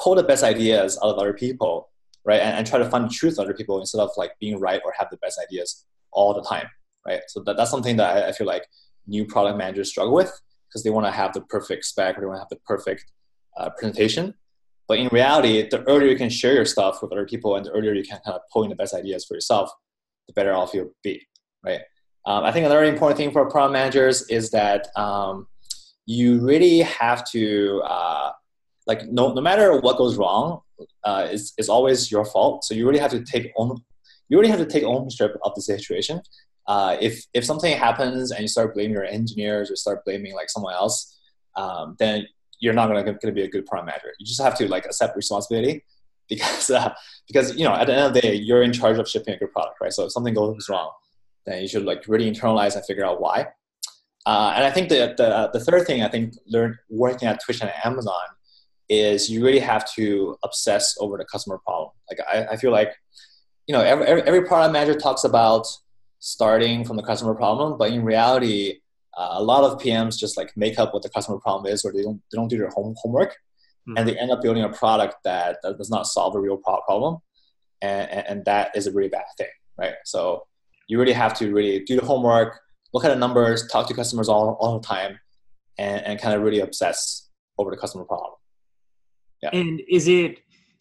pull 0.01 0.15
the 0.15 0.23
best 0.23 0.43
ideas 0.43 0.97
out 1.03 1.11
of 1.11 1.17
other 1.17 1.33
people, 1.33 1.89
right? 2.23 2.41
And, 2.41 2.57
and 2.57 2.67
try 2.67 2.79
to 2.79 2.89
find 2.89 3.05
the 3.05 3.13
truth 3.13 3.35
in 3.37 3.43
other 3.43 3.53
people 3.53 3.79
instead 3.79 4.01
of 4.01 4.09
like 4.17 4.31
being 4.39 4.59
right 4.59 4.81
or 4.83 4.93
have 4.97 5.09
the 5.09 5.17
best 5.17 5.39
ideas 5.41 5.85
all 6.11 6.33
the 6.33 6.43
time, 6.43 6.67
right? 7.05 7.21
So 7.27 7.41
that, 7.45 7.57
that's 7.57 7.71
something 7.71 7.97
that 7.97 8.17
I, 8.17 8.29
I 8.29 8.31
feel 8.31 8.47
like 8.47 8.67
new 9.07 9.25
product 9.25 9.57
managers 9.57 9.89
struggle 9.89 10.13
with 10.13 10.31
because 10.67 10.83
they 10.83 10.89
want 10.89 11.05
to 11.05 11.11
have 11.11 11.33
the 11.33 11.41
perfect 11.41 11.85
spec 11.85 12.17
or 12.17 12.21
they 12.21 12.27
want 12.27 12.37
to 12.37 12.41
have 12.41 12.49
the 12.49 12.59
perfect 12.65 13.05
uh, 13.57 13.69
presentation. 13.71 14.33
But 14.87 14.99
in 14.99 15.07
reality, 15.07 15.67
the 15.67 15.83
earlier 15.83 16.09
you 16.09 16.17
can 16.17 16.29
share 16.29 16.53
your 16.53 16.65
stuff 16.65 17.01
with 17.01 17.11
other 17.11 17.25
people 17.25 17.55
and 17.55 17.65
the 17.65 17.71
earlier 17.71 17.93
you 17.93 18.03
can 18.03 18.19
kind 18.23 18.35
of 18.35 18.41
pull 18.51 18.63
in 18.63 18.69
the 18.69 18.75
best 18.75 18.93
ideas 18.93 19.25
for 19.25 19.33
yourself, 19.33 19.71
the 20.27 20.33
better 20.33 20.53
off 20.53 20.73
you'll 20.73 20.93
be, 21.03 21.25
right? 21.63 21.81
Um, 22.25 22.43
I 22.43 22.51
think 22.51 22.65
another 22.65 22.83
important 22.83 23.17
thing 23.17 23.31
for 23.31 23.49
product 23.49 23.73
managers 23.73 24.27
is 24.29 24.51
that 24.51 24.87
um, 24.97 25.47
you 26.05 26.39
really 26.39 26.79
have 26.79 27.29
to 27.31 27.81
uh, 27.85 28.31
like 28.87 29.07
no, 29.07 29.33
no 29.33 29.41
matter 29.41 29.79
what 29.79 29.97
goes 29.97 30.17
wrong, 30.17 30.61
uh, 31.03 31.27
it's, 31.29 31.53
it's 31.57 31.69
always 31.69 32.11
your 32.11 32.25
fault. 32.25 32.63
So 32.63 32.73
you 32.73 32.87
really 32.87 32.99
have 32.99 33.11
to 33.11 33.23
take 33.23 33.51
own, 33.57 33.77
you 34.29 34.37
really 34.37 34.49
have 34.49 34.59
to 34.59 34.65
take 34.65 34.83
ownership 34.83 35.37
of 35.43 35.53
the 35.55 35.61
situation. 35.61 36.21
Uh, 36.67 36.97
if 36.99 37.23
if 37.33 37.45
something 37.45 37.77
happens 37.77 38.31
and 38.31 38.41
you 38.41 38.47
start 38.47 38.73
blaming 38.73 38.93
your 38.93 39.05
engineers 39.05 39.69
or 39.69 39.75
start 39.75 40.03
blaming 40.03 40.33
like 40.33 40.49
someone 40.49 40.73
else, 40.73 41.19
um, 41.55 41.95
then 41.99 42.25
you're 42.59 42.73
not 42.73 42.87
gonna, 42.87 43.03
gonna 43.03 43.33
be 43.33 43.43
a 43.43 43.47
good 43.47 43.65
product 43.67 43.87
manager. 43.87 44.13
You 44.19 44.25
just 44.25 44.41
have 44.41 44.57
to 44.57 44.67
like 44.67 44.85
accept 44.85 45.15
responsibility 45.15 45.83
because 46.27 46.69
uh, 46.71 46.93
because 47.27 47.55
you 47.55 47.65
know 47.65 47.73
at 47.73 47.85
the 47.85 47.93
end 47.93 48.07
of 48.07 48.13
the 48.13 48.21
day 48.21 48.33
you're 48.33 48.63
in 48.63 48.73
charge 48.73 48.97
of 48.97 49.07
shipping 49.07 49.35
a 49.35 49.37
good 49.37 49.51
product, 49.51 49.77
right? 49.79 49.93
So 49.93 50.05
if 50.05 50.11
something 50.11 50.33
goes 50.33 50.67
wrong, 50.67 50.91
then 51.45 51.61
you 51.61 51.67
should 51.67 51.85
like 51.85 52.03
really 52.07 52.29
internalize 52.29 52.75
and 52.75 52.85
figure 52.85 53.05
out 53.05 53.21
why. 53.21 53.47
Uh, 54.25 54.53
and 54.55 54.63
I 54.65 54.71
think 54.71 54.89
the, 54.89 55.13
the 55.17 55.49
the 55.53 55.63
third 55.63 55.85
thing 55.85 56.01
I 56.01 56.07
think 56.09 56.33
learn 56.47 56.77
working 56.89 57.27
at 57.27 57.39
Twitch 57.43 57.61
and 57.61 57.71
Amazon 57.83 58.25
is 58.89 59.29
you 59.29 59.43
really 59.43 59.59
have 59.59 59.83
to 59.93 60.37
obsess 60.43 60.95
over 60.99 61.17
the 61.17 61.25
customer 61.25 61.59
problem. 61.59 61.91
Like 62.09 62.19
I, 62.31 62.53
I 62.53 62.55
feel 62.55 62.71
like 62.71 62.91
you 63.67 63.73
know 63.73 63.81
every, 63.81 64.05
every 64.05 64.21
every 64.23 64.41
product 64.43 64.73
manager 64.73 64.97
talks 64.99 65.23
about 65.23 65.67
starting 66.19 66.83
from 66.83 66.97
the 66.97 67.03
customer 67.03 67.35
problem, 67.35 67.77
but 67.77 67.91
in 67.91 68.03
reality, 68.03 68.79
uh, 69.15 69.29
a 69.33 69.43
lot 69.43 69.63
of 69.63 69.79
PMs 69.79 70.17
just 70.17 70.37
like 70.37 70.51
make 70.57 70.79
up 70.79 70.91
what 70.93 71.03
the 71.03 71.09
customer 71.09 71.37
problem 71.39 71.71
is, 71.71 71.85
or 71.85 71.91
they 71.93 72.01
don't 72.01 72.19
they 72.31 72.35
don't 72.35 72.47
do 72.47 72.57
their 72.57 72.69
home 72.69 72.95
homework, 72.97 73.35
Mhm. 73.87 73.93
and 73.97 74.07
they 74.09 74.17
end 74.17 74.31
up 74.31 74.41
building 74.41 74.63
a 74.63 74.69
product 74.69 75.17
that, 75.23 75.57
that 75.61 75.77
does 75.77 75.91
not 75.91 76.07
solve 76.07 76.35
a 76.35 76.39
real 76.39 76.57
problem, 76.57 77.19
and, 77.83 78.09
and 78.09 78.27
and 78.27 78.45
that 78.45 78.75
is 78.75 78.87
a 78.87 78.91
really 78.91 79.09
bad 79.09 79.25
thing, 79.37 79.53
right? 79.77 79.93
So 80.05 80.47
you 80.87 80.99
really 80.99 81.13
have 81.13 81.33
to 81.39 81.51
really 81.53 81.79
do 81.85 81.99
the 81.99 82.05
homework, 82.05 82.59
look 82.93 83.03
at 83.05 83.09
the 83.09 83.15
numbers, 83.15 83.67
talk 83.67 83.87
to 83.87 83.93
customers 83.93 84.29
all, 84.29 84.57
all 84.59 84.79
the 84.79 84.85
time, 84.85 85.19
and, 85.77 86.05
and 86.05 86.19
kind 86.21 86.35
of 86.35 86.41
really 86.41 86.59
obsess 86.59 87.29
over 87.57 87.71
the 87.71 87.77
customer 87.77 88.03
problem. 88.05 88.33
Yeah. 89.41 89.49
and 89.53 89.81
is 89.89 90.07
it 90.07 90.39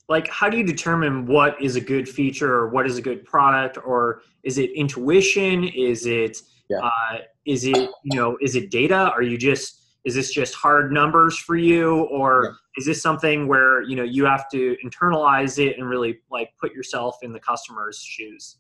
like 0.09 0.29
how 0.29 0.49
do 0.49 0.57
you 0.57 0.65
determine 0.65 1.27
what 1.27 1.61
is 1.61 1.77
a 1.77 1.81
good 1.81 2.09
feature 2.09 2.53
or 2.55 2.69
what 2.69 2.87
is 2.87 2.97
a 2.99 3.03
good 3.03 3.25
product 3.25 3.77
or 3.85 4.23
is 4.43 4.59
it 4.59 4.71
intuition 4.73 5.65
is 5.65 6.07
it 6.07 6.39
Yeah. 6.71 6.79
uh, 6.79 7.19
is 7.47 7.65
it 7.65 7.77
you 8.05 8.17
know 8.19 8.39
is 8.41 8.55
it 8.55 8.71
data 8.71 9.11
are 9.15 9.23
you 9.23 9.37
just 9.37 9.83
is 10.05 10.15
this 10.15 10.33
just 10.33 10.55
hard 10.55 10.93
numbers 10.93 11.37
for 11.37 11.57
you 11.57 12.03
or 12.05 12.45
Yeah. 12.45 12.51
is 12.79 12.87
this 12.87 13.03
something 13.03 13.49
where 13.49 13.83
you 13.83 13.97
know 13.97 14.05
you 14.05 14.25
have 14.25 14.49
to 14.51 14.77
internalize 14.87 15.59
it 15.59 15.77
and 15.79 15.89
really 15.89 16.21
like 16.31 16.51
put 16.61 16.73
yourself 16.73 17.17
in 17.23 17.33
the 17.33 17.41
customer's 17.41 17.99
shoes 17.99 18.59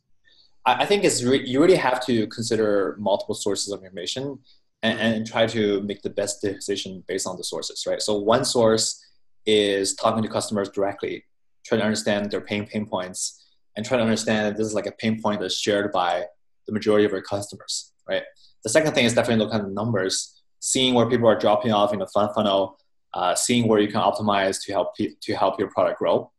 I, 0.66 0.87
think 0.87 1.05
it's 1.05 1.22
re- 1.22 1.46
you 1.46 1.61
really 1.61 1.77
have 1.77 2.05
to 2.07 2.27
consider 2.29 2.96
multiple 2.98 3.35
sources 3.35 3.72
of 3.72 3.83
information 3.83 4.38
and, 4.83 4.98
and 4.98 5.27
try 5.27 5.46
to 5.46 5.83
make 5.83 6.03
the 6.03 6.11
best 6.11 6.40
decision 6.40 7.05
based 7.07 7.27
on 7.27 7.37
the 7.37 7.44
sources, 7.44 7.85
right? 7.87 8.00
So 8.00 8.18
one 8.18 8.44
source 8.44 9.03
is 9.46 9.94
talking 9.94 10.22
to 10.22 10.29
customers 10.29 10.70
directly, 10.70 11.24
trying 11.64 11.81
to 11.81 11.85
understand 11.85 12.31
their 12.31 12.40
pain 12.40 12.66
pain 12.66 12.87
points, 12.87 13.44
and 13.77 13.85
trying 13.85 13.98
to 13.98 14.05
understand 14.05 14.46
that 14.46 14.57
this 14.57 14.66
is 14.66 14.74
like 14.74 14.87
a 14.87 14.92
pain 14.92 15.20
point 15.20 15.40
that's 15.40 15.59
shared 15.59 15.92
by 15.92 16.24
the 16.66 16.72
majority 16.72 17.05
of 17.05 17.12
your 17.12 17.22
customers, 17.22 17.92
right? 18.09 18.22
The 18.62 18.70
second 18.70 18.94
thing 18.94 19.05
is 19.05 19.14
definitely 19.14 19.44
looking 19.44 19.61
at 19.61 19.66
the 19.66 19.72
numbers, 19.72 20.42
seeing 20.61 20.94
where 20.94 21.09
people 21.09 21.29
are 21.29 21.38
dropping 21.38 21.72
off 21.72 21.92
in 21.92 21.98
the 21.98 22.07
fun 22.07 22.33
funnel, 22.35 22.79
uh, 23.12 23.35
seeing 23.35 23.68
where 23.68 23.81
you 23.81 23.88
can 23.88 24.00
optimize 24.00 24.62
to 24.64 24.72
help 24.72 24.96
pe- 24.96 25.14
to 25.20 25.35
help 25.35 25.59
your 25.59 25.68
product 25.68 25.98
grow. 25.98 26.31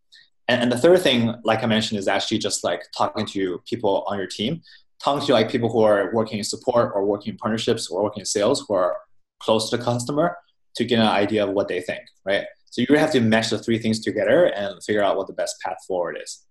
And, 0.47 0.62
and 0.63 0.71
the 0.71 0.77
third 0.77 1.01
thing, 1.01 1.34
like 1.43 1.63
I 1.63 1.67
mentioned, 1.67 1.99
is 1.99 2.08
actually 2.08 2.38
just 2.39 2.63
like 2.63 2.84
talking 2.97 3.25
to 3.27 3.62
people 3.67 4.03
on 4.08 4.17
your 4.17 4.27
team, 4.27 4.62
talking 5.03 5.25
to 5.25 5.34
like 5.34 5.49
people 5.49 5.69
who 5.69 5.81
are 5.81 6.12
working 6.13 6.38
in 6.38 6.43
support 6.43 6.91
or 6.95 7.05
working 7.05 7.34
in 7.34 7.38
partnerships 7.38 7.89
or 7.89 8.03
working 8.03 8.21
in 8.21 8.25
sales 8.25 8.65
who 8.67 8.73
are 8.73 8.97
close 9.39 9.69
to 9.69 9.77
the 9.77 9.84
customer 9.84 10.38
to 10.75 10.86
get 10.86 10.99
an 10.99 11.08
idea 11.08 11.45
of 11.45 11.51
what 11.51 11.67
they 11.67 11.81
think, 11.81 12.01
right? 12.25 12.45
So 12.69 12.81
you 12.81 12.88
really 12.89 12.99
have 12.99 13.12
to 13.13 13.21
mesh 13.21 13.49
the 13.49 13.60
three 13.60 13.79
things 13.79 13.99
together 14.01 14.45
and 14.45 14.84
figure 14.84 15.01
out 15.01 15.15
what 15.17 15.27
the 15.27 15.34
best 15.34 15.55
path 15.62 15.77
forward 15.88 16.17
is. 16.21 16.45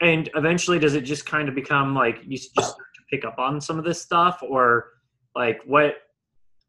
and 0.00 0.30
eventually 0.36 0.78
does 0.78 0.94
it 0.94 1.02
just 1.02 1.26
kind 1.26 1.48
of 1.48 1.54
become 1.54 1.94
like 1.94 2.20
you 2.24 2.36
just 2.38 2.52
start 2.52 2.76
to 2.94 3.02
pick 3.10 3.24
up 3.24 3.38
on 3.38 3.60
some 3.60 3.78
of 3.78 3.84
this 3.84 4.00
stuff 4.00 4.42
or 4.42 4.90
like 5.34 5.60
what 5.66 5.96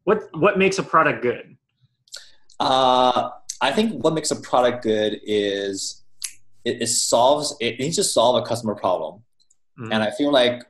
what 0.04 0.22
what 0.34 0.58
makes 0.58 0.78
a 0.78 0.82
product 0.82 1.22
good? 1.22 1.56
Uh, 2.58 3.30
I 3.60 3.72
think 3.72 4.02
what 4.02 4.14
makes 4.14 4.30
a 4.30 4.36
product 4.36 4.82
good 4.82 5.20
is 5.22 5.99
it, 6.64 6.82
it 6.82 6.88
solves 6.88 7.56
it 7.60 7.78
needs 7.78 7.96
to 7.96 8.04
solve 8.04 8.42
a 8.42 8.46
customer 8.46 8.74
problem, 8.74 9.22
mm-hmm. 9.78 9.92
and 9.92 10.02
I 10.02 10.10
feel 10.10 10.32
like 10.32 10.62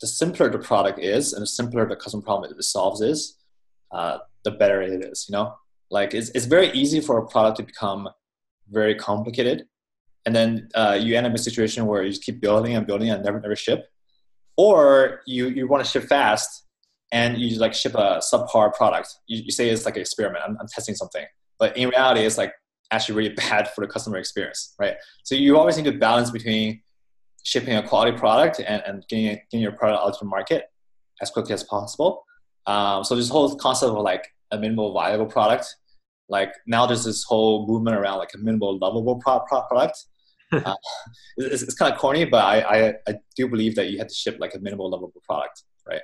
the 0.00 0.06
simpler 0.06 0.50
the 0.50 0.58
product 0.58 0.98
is 0.98 1.32
and 1.32 1.42
the 1.42 1.46
simpler 1.46 1.88
the 1.88 1.96
customer 1.96 2.22
problem 2.22 2.50
it 2.50 2.62
solves 2.62 3.00
is, 3.00 3.38
uh, 3.92 4.18
the 4.44 4.50
better 4.50 4.82
it 4.82 5.04
is. 5.04 5.26
You 5.28 5.34
know, 5.34 5.54
like 5.90 6.14
it's 6.14 6.30
it's 6.30 6.46
very 6.46 6.70
easy 6.72 7.00
for 7.00 7.18
a 7.18 7.26
product 7.26 7.58
to 7.58 7.62
become 7.62 8.08
very 8.70 8.94
complicated, 8.94 9.66
and 10.26 10.34
then 10.34 10.68
uh, 10.74 10.98
you 11.00 11.16
end 11.16 11.26
up 11.26 11.30
in 11.30 11.36
a 11.36 11.38
situation 11.38 11.86
where 11.86 12.02
you 12.02 12.10
just 12.10 12.24
keep 12.24 12.40
building 12.40 12.74
and 12.74 12.86
building 12.86 13.10
and 13.10 13.24
never 13.24 13.40
never 13.40 13.56
ship, 13.56 13.88
or 14.56 15.20
you 15.26 15.48
you 15.48 15.68
want 15.68 15.84
to 15.84 15.90
ship 15.90 16.04
fast 16.04 16.64
and 17.12 17.38
you 17.38 17.48
just 17.48 17.60
like 17.60 17.74
ship 17.74 17.94
a 17.94 18.20
subpar 18.32 18.74
product. 18.74 19.14
You, 19.26 19.42
you 19.44 19.52
say 19.52 19.68
it's 19.68 19.84
like 19.84 19.96
an 19.96 20.00
experiment. 20.00 20.42
I'm, 20.46 20.56
I'm 20.60 20.66
testing 20.66 20.94
something, 20.94 21.24
but 21.58 21.76
in 21.76 21.88
reality, 21.88 22.22
it's 22.22 22.38
like 22.38 22.52
actually 22.90 23.16
really 23.16 23.34
bad 23.50 23.68
for 23.70 23.86
the 23.86 23.90
customer 23.90 24.18
experience, 24.18 24.74
right? 24.78 24.96
So 25.22 25.34
you 25.34 25.56
always 25.58 25.76
need 25.76 25.84
to 25.84 25.92
balance 25.92 26.30
between 26.30 26.82
shipping 27.44 27.74
a 27.74 27.86
quality 27.86 28.16
product 28.16 28.60
and, 28.60 28.82
and 28.86 29.04
getting, 29.08 29.38
getting 29.50 29.60
your 29.60 29.72
product 29.72 30.02
out 30.02 30.12
to 30.14 30.18
the 30.24 30.28
market 30.28 30.64
as 31.20 31.30
quickly 31.30 31.52
as 31.52 31.62
possible. 31.64 32.24
Um, 32.66 33.04
so 33.04 33.14
this 33.14 33.28
whole 33.28 33.54
concept 33.56 33.90
of 33.90 34.02
like 34.02 34.26
a 34.50 34.58
minimal 34.58 34.92
viable 34.92 35.26
product, 35.26 35.66
like 36.28 36.52
now 36.66 36.86
there's 36.86 37.04
this 37.04 37.24
whole 37.24 37.66
movement 37.66 37.96
around 37.96 38.18
like 38.18 38.30
a 38.34 38.38
minimal 38.38 38.78
lovable 38.78 39.16
pro- 39.16 39.40
pro- 39.40 39.62
product. 39.62 40.04
uh, 40.52 40.74
it's, 41.36 41.62
it's 41.62 41.74
kind 41.74 41.92
of 41.92 41.98
corny, 41.98 42.24
but 42.24 42.44
I, 42.44 42.60
I, 42.60 42.94
I 43.08 43.14
do 43.36 43.48
believe 43.48 43.74
that 43.74 43.90
you 43.90 43.98
have 43.98 44.08
to 44.08 44.14
ship 44.14 44.36
like 44.38 44.54
a 44.54 44.58
minimal 44.58 44.90
lovable 44.90 45.22
product, 45.26 45.64
right? 45.86 46.00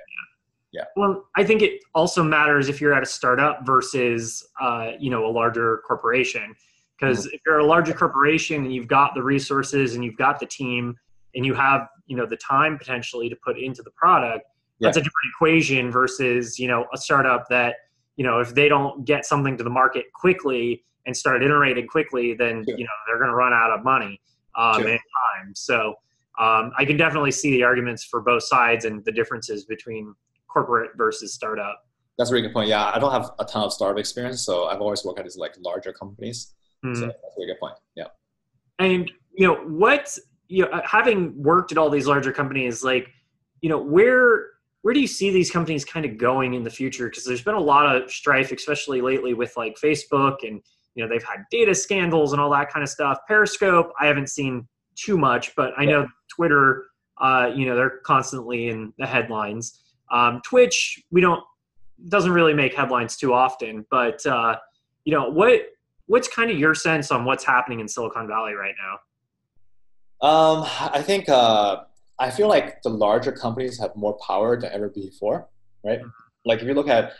Yeah. 0.71 0.83
Well, 0.95 1.25
I 1.35 1.43
think 1.43 1.61
it 1.61 1.81
also 1.93 2.23
matters 2.23 2.69
if 2.69 2.79
you're 2.79 2.93
at 2.93 3.03
a 3.03 3.05
startup 3.05 3.65
versus, 3.65 4.47
uh, 4.59 4.91
you 4.99 5.09
know, 5.09 5.25
a 5.25 5.31
larger 5.31 5.81
corporation. 5.85 6.55
Because 7.01 7.25
mm-hmm. 7.25 7.33
if 7.35 7.41
you're 7.45 7.57
a 7.57 7.65
larger 7.65 7.93
corporation 7.93 8.63
and 8.63 8.73
you've 8.73 8.87
got 8.87 9.15
the 9.15 9.23
resources 9.23 9.95
and 9.95 10.05
you've 10.05 10.17
got 10.17 10.39
the 10.39 10.45
team 10.45 10.95
and 11.33 11.45
you 11.45 11.55
have, 11.55 11.87
you 12.05 12.15
know, 12.15 12.27
the 12.27 12.37
time 12.37 12.77
potentially 12.77 13.27
to 13.27 13.35
put 13.43 13.57
into 13.57 13.81
the 13.81 13.91
product, 13.91 14.45
yeah. 14.79 14.87
that's 14.87 14.97
a 14.97 14.99
different 14.99 15.31
equation 15.35 15.91
versus, 15.91 16.59
you 16.59 16.67
know, 16.67 16.85
a 16.93 16.97
startup 16.97 17.45
that, 17.49 17.75
you 18.17 18.23
know, 18.23 18.39
if 18.39 18.53
they 18.53 18.69
don't 18.69 19.03
get 19.03 19.25
something 19.25 19.57
to 19.57 19.63
the 19.63 19.69
market 19.69 20.05
quickly 20.13 20.83
and 21.07 21.17
start 21.17 21.41
iterating 21.41 21.87
quickly, 21.87 22.35
then, 22.35 22.63
sure. 22.63 22.77
you 22.77 22.83
know, 22.83 22.91
they're 23.07 23.17
going 23.17 23.29
to 23.29 23.35
run 23.35 23.53
out 23.53 23.71
of 23.71 23.83
money 23.83 24.21
um, 24.55 24.81
sure. 24.81 24.89
and 24.89 24.99
time. 24.99 25.55
So 25.55 25.95
um, 26.39 26.71
I 26.77 26.85
can 26.85 26.97
definitely 26.97 27.31
see 27.31 27.51
the 27.51 27.63
arguments 27.63 28.03
for 28.03 28.21
both 28.21 28.43
sides 28.43 28.85
and 28.85 29.03
the 29.05 29.11
differences 29.11 29.65
between 29.65 30.13
corporate 30.47 30.91
versus 30.95 31.33
startup. 31.33 31.83
That's 32.17 32.29
a 32.29 32.33
really 32.33 32.47
good 32.47 32.53
point. 32.53 32.69
Yeah, 32.69 32.91
I 32.93 32.99
don't 32.99 33.11
have 33.11 33.31
a 33.39 33.45
ton 33.45 33.63
of 33.63 33.73
startup 33.73 33.97
experience, 33.97 34.45
so 34.45 34.65
I've 34.65 34.81
always 34.81 35.03
worked 35.03 35.17
at 35.17 35.25
these 35.25 35.37
like 35.37 35.55
larger 35.59 35.93
companies. 35.93 36.53
Mm-hmm. 36.85 36.95
So 36.95 37.05
that's 37.07 37.17
a 37.17 37.27
really 37.37 37.53
good 37.53 37.59
point. 37.59 37.75
Yeah. 37.95 38.07
And 38.79 39.11
you 39.33 39.47
know 39.47 39.55
what? 39.55 40.17
You 40.47 40.65
know, 40.65 40.81
having 40.83 41.41
worked 41.41 41.71
at 41.71 41.77
all 41.77 41.89
these 41.89 42.07
larger 42.07 42.31
companies, 42.31 42.83
like 42.83 43.09
you 43.61 43.69
know 43.69 43.77
where 43.77 44.47
where 44.81 44.93
do 44.93 44.99
you 44.99 45.07
see 45.07 45.29
these 45.29 45.51
companies 45.51 45.85
kind 45.85 46.05
of 46.05 46.17
going 46.17 46.55
in 46.55 46.63
the 46.63 46.69
future? 46.69 47.07
Because 47.07 47.23
there's 47.23 47.43
been 47.43 47.55
a 47.55 47.59
lot 47.59 47.95
of 47.95 48.11
strife, 48.11 48.51
especially 48.51 49.01
lately 49.01 49.33
with 49.33 49.55
like 49.55 49.77
Facebook, 49.81 50.37
and 50.43 50.61
you 50.95 51.03
know 51.03 51.09
they've 51.09 51.23
had 51.23 51.45
data 51.51 51.75
scandals 51.75 52.33
and 52.33 52.41
all 52.41 52.49
that 52.51 52.71
kind 52.71 52.83
of 52.83 52.89
stuff. 52.89 53.19
Periscope, 53.27 53.91
I 53.99 54.07
haven't 54.07 54.29
seen 54.29 54.67
too 54.95 55.17
much, 55.17 55.55
but 55.55 55.73
I 55.77 55.85
know 55.85 56.07
Twitter, 56.29 56.85
uh, 57.19 57.51
you 57.55 57.65
know, 57.65 57.75
they're 57.75 57.99
constantly 58.03 58.69
in 58.69 58.93
the 58.97 59.05
headlines. 59.05 59.79
Um, 60.11 60.41
Twitch, 60.43 61.01
we 61.11 61.21
don't 61.21 61.43
doesn't 62.09 62.31
really 62.31 62.53
make 62.53 62.73
headlines 62.73 63.15
too 63.15 63.33
often, 63.33 63.85
but 63.91 64.25
uh, 64.25 64.57
you 65.05 65.13
know 65.13 65.29
what 65.29 65.61
what's 66.11 66.27
kind 66.27 66.51
of 66.51 66.59
your 66.59 66.75
sense 66.75 67.09
on 67.09 67.23
what's 67.23 67.45
happening 67.45 67.79
in 67.79 67.87
Silicon 67.87 68.27
Valley 68.27 68.53
right 68.53 68.75
now? 68.85 70.27
Um, 70.27 70.67
I 70.93 71.01
think 71.01 71.29
uh, 71.29 71.83
I 72.19 72.29
feel 72.29 72.49
like 72.49 72.81
the 72.83 72.89
larger 72.89 73.31
companies 73.31 73.79
have 73.79 73.95
more 73.95 74.17
power 74.27 74.59
than 74.59 74.71
ever 74.73 74.89
before, 74.89 75.47
right? 75.85 75.99
Mm-hmm. 75.99 76.09
Like 76.45 76.59
if 76.59 76.67
you 76.67 76.73
look 76.73 76.89
at 76.89 77.13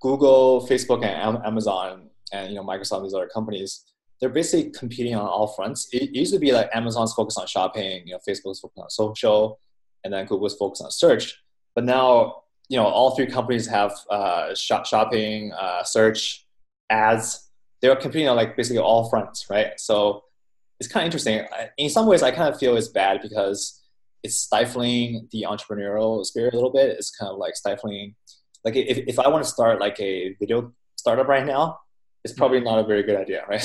Google, 0.00 0.66
Facebook, 0.70 1.04
and 1.04 1.44
Amazon, 1.44 2.10
and 2.32 2.50
you 2.50 2.56
know 2.56 2.64
Microsoft, 2.64 3.02
these 3.02 3.12
other 3.12 3.28
companies, 3.28 3.92
they're 4.20 4.30
basically 4.30 4.70
competing 4.70 5.16
on 5.16 5.26
all 5.26 5.48
fronts. 5.48 5.88
It 5.92 6.14
used 6.14 6.32
to 6.32 6.38
be 6.38 6.52
like 6.52 6.70
Amazon's 6.72 7.12
focused 7.12 7.38
on 7.38 7.48
shopping, 7.48 8.06
you 8.06 8.12
know, 8.12 8.20
Facebook's 8.26 8.60
focused 8.60 8.78
on 8.78 8.90
social, 8.90 9.58
and 10.04 10.14
then 10.14 10.26
Google's 10.26 10.56
focused 10.56 10.82
on 10.82 10.92
search. 10.92 11.36
But 11.74 11.84
now, 11.84 12.42
you 12.68 12.76
know, 12.76 12.86
all 12.86 13.16
three 13.16 13.26
companies 13.26 13.66
have 13.66 13.92
uh, 14.10 14.54
shop, 14.54 14.86
shopping, 14.86 15.52
uh, 15.52 15.82
search, 15.82 16.46
ads. 16.88 17.48
They're 17.82 17.96
competing 17.96 18.28
on 18.28 18.36
like 18.36 18.56
basically 18.56 18.78
all 18.78 19.10
fronts, 19.10 19.50
right? 19.50 19.72
So 19.76 20.22
it's 20.78 20.88
kind 20.88 21.02
of 21.02 21.06
interesting. 21.06 21.46
In 21.76 21.90
some 21.90 22.06
ways, 22.06 22.22
I 22.22 22.30
kind 22.30 22.52
of 22.52 22.58
feel 22.58 22.76
it's 22.76 22.88
bad 22.88 23.20
because 23.22 23.80
it's 24.22 24.36
stifling 24.36 25.28
the 25.32 25.46
entrepreneurial 25.48 26.24
spirit 26.24 26.54
a 26.54 26.56
little 26.56 26.72
bit. 26.72 26.90
It's 26.90 27.10
kind 27.10 27.30
of 27.30 27.38
like 27.38 27.56
stifling. 27.56 28.14
Like 28.64 28.76
if, 28.76 28.98
if 28.98 29.18
I 29.18 29.28
want 29.28 29.44
to 29.44 29.50
start 29.50 29.80
like 29.80 29.98
a 30.00 30.34
video 30.38 30.72
startup 30.96 31.26
right 31.26 31.44
now, 31.44 31.78
it's 32.24 32.32
probably 32.34 32.60
not 32.60 32.78
a 32.78 32.84
very 32.84 33.02
good 33.02 33.16
idea, 33.16 33.44
right? 33.48 33.62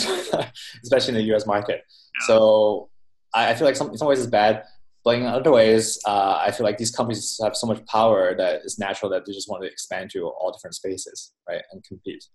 Especially 0.83 1.09
in 1.09 1.15
the 1.15 1.27
U.S. 1.33 1.45
market. 1.45 1.83
So 2.25 2.89
I, 3.33 3.51
I 3.51 3.55
feel 3.55 3.65
like 3.65 3.75
some, 3.75 3.91
in 3.91 3.97
some 3.97 4.07
ways 4.07 4.19
it's 4.19 4.29
bad. 4.29 4.63
But 5.03 5.19
in 5.19 5.25
other 5.25 5.51
ways, 5.51 5.99
uh, 6.05 6.41
I 6.45 6.51
feel 6.51 6.65
like 6.65 6.77
these 6.77 6.91
companies 6.91 7.39
have 7.41 7.55
so 7.55 7.65
much 7.65 7.85
power 7.85 8.35
that 8.35 8.61
it's 8.65 8.77
natural 8.77 9.09
that 9.11 9.25
they 9.25 9.31
just 9.31 9.49
want 9.49 9.63
to 9.63 9.71
expand 9.71 10.09
to 10.11 10.27
all 10.27 10.51
different 10.51 10.75
spaces, 10.75 11.31
right, 11.47 11.61
and 11.71 11.81
compete. 11.83 12.25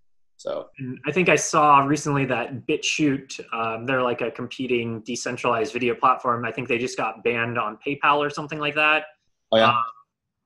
So 0.43 0.71
I 1.07 1.13
think 1.13 1.29
I 1.29 1.37
saw 1.37 1.85
recently 1.85 2.25
that 2.25 2.67
BitChute, 2.67 3.39
um, 3.55 3.87
they're 3.87 4.03
like 4.03 4.23
a 4.23 4.31
competing 4.33 5.01
decentralized 5.03 5.73
video 5.73 5.95
platform. 5.95 6.45
I 6.45 6.51
think 6.51 6.67
they 6.67 6.79
just 6.79 6.97
got 6.97 7.23
banned 7.23 7.59
on 7.59 7.79
PayPal 7.87 8.19
or 8.19 8.29
something 8.29 8.59
like 8.59 8.75
that. 8.75 9.05
Oh 9.53 9.59
yeah. 9.59 9.69
Uh, 9.69 9.83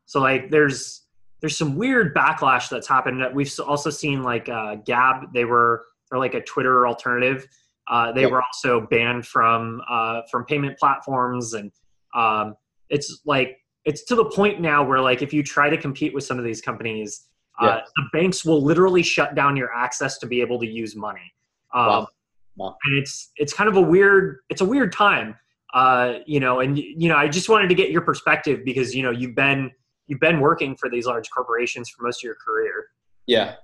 so 0.05 0.21
like, 0.21 0.51
there's 0.51 1.07
there's 1.41 1.57
some 1.57 1.77
weird 1.77 2.15
backlash 2.15 2.69
that's 2.69 2.87
happened. 2.87 3.25
We've 3.35 3.51
also 3.67 3.89
seen 3.89 4.23
like 4.23 4.51
uh, 4.51 4.75
Gab. 4.85 5.33
They 5.33 5.47
were 5.47 5.87
they're 6.11 6.19
like 6.19 6.35
a 6.35 6.43
Twitter 6.43 6.87
alternative. 6.87 7.49
Uh, 7.89 8.13
they 8.13 8.27
were 8.27 8.43
also 8.43 8.87
banned 8.91 9.27
from 9.27 9.81
uh, 9.89 10.21
from 10.31 10.45
payment 10.45 10.79
platforms 10.79 11.55
and 11.55 11.73
um, 12.15 12.55
it's 12.91 13.23
like 13.25 13.57
it's 13.87 14.05
to 14.05 14.15
the 14.15 14.27
point 14.27 14.61
now 14.61 14.85
where 14.85 15.01
like 15.01 15.23
if 15.23 15.33
you 15.33 15.43
try 15.43 15.71
to 15.71 15.79
compete 15.79 16.13
with 16.13 16.25
some 16.25 16.39
of 16.39 16.45
these 16.45 16.61
companies, 16.61 17.29
uh, 17.59 17.81
the 17.97 18.03
banks 18.13 18.45
will 18.45 18.63
literally 18.63 19.03
shut 19.03 19.35
down 19.35 19.57
your 19.57 19.73
access 19.75 20.19
to 20.19 20.27
be 20.27 20.41
able 20.41 20.59
to 20.61 20.67
use 20.67 20.95
money. 20.95 21.33
Um, 21.75 21.87
wow. 21.87 22.09
Wow. 22.57 22.77
And 22.85 22.97
it's 22.97 23.33
it's 23.37 23.53
kind 23.53 23.69
of 23.69 23.77
a 23.77 23.81
weird 23.81 24.39
it's 24.49 24.63
a 24.63 24.65
weird 24.65 24.93
time, 24.93 25.37
uh, 25.75 26.15
you 26.27 26.41
know. 26.41 26.61
And 26.61 26.79
you 26.79 27.09
know, 27.09 27.17
I 27.17 27.29
just 27.29 27.49
wanted 27.49 27.69
to 27.69 27.75
get 27.75 27.91
your 27.91 28.01
perspective 28.01 28.61
because 28.65 28.95
you 28.95 29.03
know 29.03 29.11
you've 29.11 29.35
been 29.35 29.71
you've 30.07 30.21
been 30.21 30.41
working 30.41 30.75
for 30.77 30.89
these 30.89 31.07
large 31.07 31.29
corporations 31.31 31.91
for 31.91 32.05
most 32.05 32.21
of 32.21 32.23
your 32.25 32.37
career. 32.37 32.87
Yeah, 33.27 33.57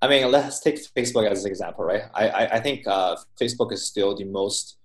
I 0.00 0.08
mean, 0.08 0.30
let's 0.30 0.60
take 0.60 0.76
Facebook 0.94 1.28
as 1.28 1.44
an 1.44 1.50
example, 1.50 1.84
right? 1.84 2.02
I 2.14 2.28
I, 2.28 2.56
I 2.56 2.60
think 2.60 2.86
uh, 2.86 3.16
Facebook 3.40 3.72
is 3.72 3.84
still 3.84 4.16
the 4.16 4.24
most 4.24 4.76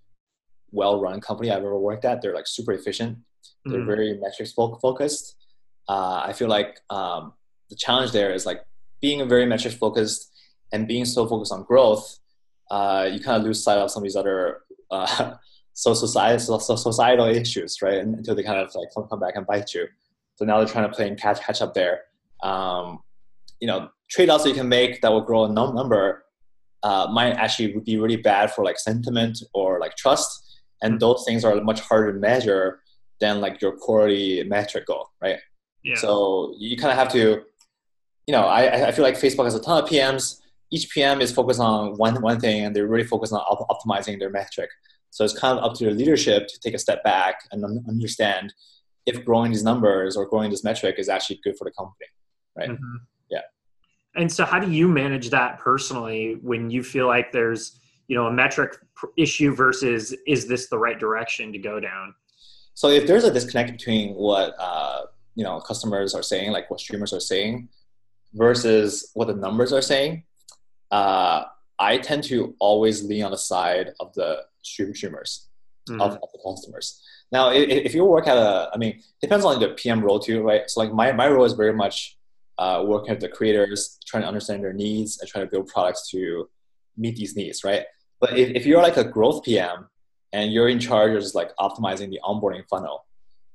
well-run 0.71 1.21
company 1.21 1.51
I've 1.51 1.60
ever 1.60 1.77
worked 1.77 2.03
at. 2.03 2.21
They're 2.21 2.36
like 2.36 2.47
super 2.47 2.73
efficient. 2.73 3.19
They're 3.65 3.79
mm. 3.79 3.86
very 3.86 4.17
metrics 4.19 4.53
focused. 4.53 5.36
Uh, 5.88 6.23
I 6.25 6.34
feel 6.34 6.47
like 6.47 6.81
um, 6.89 7.34
the 7.69 7.75
challenge 7.75 8.12
there 8.12 8.34
is 8.34 8.45
like 8.45 8.62
being 9.01 9.28
very 9.28 9.45
metric 9.45 9.73
focused 9.73 10.32
and 10.71 10.88
being 10.88 11.06
so 11.06 11.28
focused 11.28 11.51
on 11.51 11.63
growth. 11.63 12.19
Uh, 12.71 13.08
you 13.12 13.19
kind 13.19 13.38
of 13.38 13.43
lose 13.43 13.63
sight 13.63 13.78
of 13.78 13.91
some 13.91 14.01
of 14.01 14.06
these 14.06 14.15
other 14.15 14.62
uh, 14.91 15.36
so 15.73 15.93
societal, 15.93 16.60
so 16.60 16.75
societal 16.75 17.28
issues, 17.28 17.82
right? 17.82 17.99
Until 17.99 18.36
they 18.36 18.43
kind 18.43 18.60
of 18.60 18.73
like 18.75 18.88
come, 18.93 19.08
come 19.08 19.19
back 19.19 19.36
and 19.36 19.45
bite 19.45 19.73
you. 19.73 19.88
So 20.36 20.45
now 20.45 20.58
they're 20.58 20.67
trying 20.67 20.89
to 20.89 20.95
play 20.95 21.08
and 21.08 21.19
catch 21.19 21.39
catch 21.41 21.62
up 21.62 21.73
there. 21.73 22.01
Um, 22.43 22.99
you 23.60 23.67
know, 23.67 23.89
trade-offs 24.10 24.43
that 24.43 24.49
you 24.49 24.56
can 24.56 24.69
make 24.69 25.01
that 25.01 25.12
will 25.12 25.21
grow 25.21 25.45
a 25.45 25.49
number 25.49 26.25
uh, 26.84 27.08
might 27.12 27.32
actually 27.32 27.80
be 27.86 27.97
really 27.97 28.17
bad 28.17 28.51
for 28.51 28.63
like 28.63 28.78
sentiment 28.78 29.41
or 29.54 29.80
like 29.80 29.95
trust 29.95 30.45
and 30.82 30.99
those 30.99 31.23
things 31.25 31.43
are 31.43 31.60
much 31.62 31.80
harder 31.82 32.13
to 32.13 32.19
measure 32.19 32.82
than 33.19 33.41
like 33.41 33.62
your 33.62 33.71
quality 33.71 34.43
metric 34.43 34.86
goal, 34.86 35.10
right? 35.21 35.39
Yeah. 35.84 35.95
So 35.95 36.54
you 36.58 36.78
kind 36.78 36.91
of 36.91 36.97
have 36.97 37.12
to, 37.13 37.43
you 38.27 38.31
know, 38.31 38.45
I, 38.45 38.88
I 38.88 38.91
feel 38.91 39.03
like 39.03 39.15
Facebook 39.15 39.45
has 39.45 39.55
a 39.55 39.61
ton 39.61 39.83
of 39.83 39.89
PMs. 39.89 40.41
Each 40.71 40.89
PM 40.89 41.21
is 41.21 41.31
focused 41.31 41.59
on 41.59 41.97
one 41.97 42.21
one 42.21 42.39
thing, 42.39 42.65
and 42.65 42.75
they're 42.75 42.88
really 42.88 43.05
focused 43.05 43.33
on 43.33 43.39
op- 43.39 43.67
optimizing 43.69 44.19
their 44.19 44.29
metric. 44.29 44.69
So 45.11 45.23
it's 45.23 45.38
kind 45.38 45.57
of 45.57 45.63
up 45.63 45.77
to 45.77 45.85
the 45.85 45.91
leadership 45.91 46.47
to 46.47 46.59
take 46.59 46.73
a 46.73 46.79
step 46.79 47.03
back 47.03 47.35
and 47.51 47.63
understand 47.88 48.53
if 49.05 49.23
growing 49.23 49.51
these 49.51 49.63
numbers 49.63 50.17
or 50.17 50.25
growing 50.25 50.49
this 50.49 50.63
metric 50.63 50.95
is 50.97 51.07
actually 51.07 51.39
good 51.43 51.55
for 51.57 51.63
the 51.65 51.71
company, 51.71 52.07
right? 52.57 52.69
Mm-hmm. 52.69 52.95
Yeah. 53.29 53.41
And 54.15 54.31
so, 54.31 54.43
how 54.43 54.59
do 54.59 54.71
you 54.71 54.88
manage 54.88 55.29
that 55.29 55.59
personally 55.59 56.39
when 56.41 56.69
you 56.69 56.83
feel 56.83 57.07
like 57.07 57.31
there's 57.31 57.79
you 58.07 58.15
know 58.15 58.27
a 58.27 58.31
metric 58.31 58.77
issue 59.17 59.53
versus 59.53 60.15
is 60.27 60.47
this 60.47 60.67
the 60.67 60.77
right 60.77 60.99
direction 60.99 61.51
to 61.51 61.57
go 61.57 61.79
down 61.79 62.13
so 62.73 62.89
if 62.89 63.07
there's 63.07 63.23
a 63.23 63.33
disconnect 63.33 63.71
between 63.71 64.13
what 64.13 64.55
uh, 64.59 65.01
you 65.35 65.43
know 65.43 65.59
customers 65.59 66.13
are 66.13 66.23
saying 66.23 66.51
like 66.51 66.69
what 66.69 66.79
streamers 66.79 67.13
are 67.13 67.19
saying 67.19 67.67
versus 68.36 69.12
what 69.13 69.28
the 69.28 69.36
numbers 69.36 69.74
are 69.74 69.82
saying, 69.82 70.24
uh, 70.91 71.43
I 71.80 71.98
tend 71.98 72.24
to 72.26 72.56
always 72.60 73.04
lean 73.04 73.24
on 73.24 73.32
the 73.32 73.38
side 73.38 73.93
of 74.00 74.13
the 74.13 74.43
stream 74.62 74.93
streamers, 74.93 75.48
mm-hmm. 75.89 76.02
of, 76.02 76.13
of, 76.13 76.30
the 76.32 76.39
customers. 76.45 77.02
Now, 77.32 77.52
if, 77.52 77.67
if, 77.67 77.95
you 77.95 78.06
work 78.06 78.28
at 78.28 78.38
a, 78.38 78.69
I 78.74 78.78
mean, 78.78 79.02
depends 79.21 79.45
on 79.45 79.60
the 79.60 79.69
PM 79.69 80.02
role 80.02 80.19
too, 80.19 80.41
right? 80.41 80.69
So 80.69 80.82
like 80.82 80.93
my, 80.93 81.12
my 81.12 81.28
role 81.28 81.45
is 81.45 81.54
very 81.54 81.74
much 81.74 82.17
uh, 82.58 82.84
working 82.86 83.10
with 83.12 83.19
the 83.19 83.30
creators, 83.30 83.98
trying 84.06 84.24
to 84.24 84.28
understand 84.28 84.63
their 84.63 84.74
needs 84.74 85.19
and 85.19 85.30
trying 85.30 85.45
to 85.45 85.52
build 85.52 85.67
products 85.67 86.10
to 86.12 86.50
meet 86.98 87.15
these 87.15 87.36
needs, 87.36 87.63
right? 87.63 87.86
But 88.19 88.38
if, 88.38 88.50
if 88.56 88.65
you're 88.65 88.82
like 88.82 88.98
a 88.98 89.04
growth 89.04 89.43
PM 89.43 89.89
and 90.32 90.54
you're 90.54 90.69
in 90.69 90.80
charge 90.80 91.13
of 91.13 91.21
just 91.21 91.36
like 91.36 91.56
optimizing 91.58 92.10
the 92.10 92.19
onboarding 92.24 92.65
funnel 92.69 93.06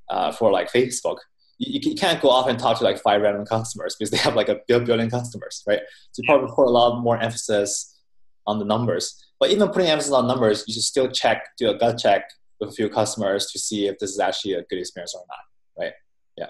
uh, 0.09 0.31
for 0.31 0.51
like 0.51 0.71
Facebook, 0.71 1.17
you, 1.61 1.95
can't 1.95 2.21
go 2.21 2.29
off 2.29 2.47
and 2.47 2.57
talk 2.57 2.77
to 2.79 2.83
like 2.83 2.99
five 2.99 3.21
random 3.21 3.45
customers 3.45 3.95
because 3.95 4.09
they 4.09 4.17
have 4.17 4.35
like 4.35 4.49
a 4.49 4.59
billion 4.67 5.09
customers, 5.09 5.63
right? 5.67 5.81
So 6.11 6.21
you 6.21 6.27
probably 6.27 6.51
put 6.55 6.65
a 6.65 6.69
lot 6.69 7.01
more 7.01 7.19
emphasis 7.19 7.99
on 8.47 8.57
the 8.57 8.65
numbers. 8.65 9.23
But 9.39 9.51
even 9.51 9.69
putting 9.69 9.89
emphasis 9.89 10.11
on 10.11 10.27
numbers, 10.27 10.63
you 10.67 10.73
should 10.73 10.83
still 10.83 11.09
check, 11.09 11.49
do 11.57 11.69
a 11.69 11.77
gut 11.77 11.99
check 11.99 12.29
with 12.59 12.69
a 12.69 12.73
few 12.73 12.89
customers 12.89 13.51
to 13.51 13.59
see 13.59 13.87
if 13.87 13.99
this 13.99 14.11
is 14.11 14.19
actually 14.19 14.53
a 14.53 14.63
good 14.63 14.79
experience 14.79 15.13
or 15.15 15.23
not, 15.27 15.83
right? 15.83 15.93
Yeah. 16.37 16.49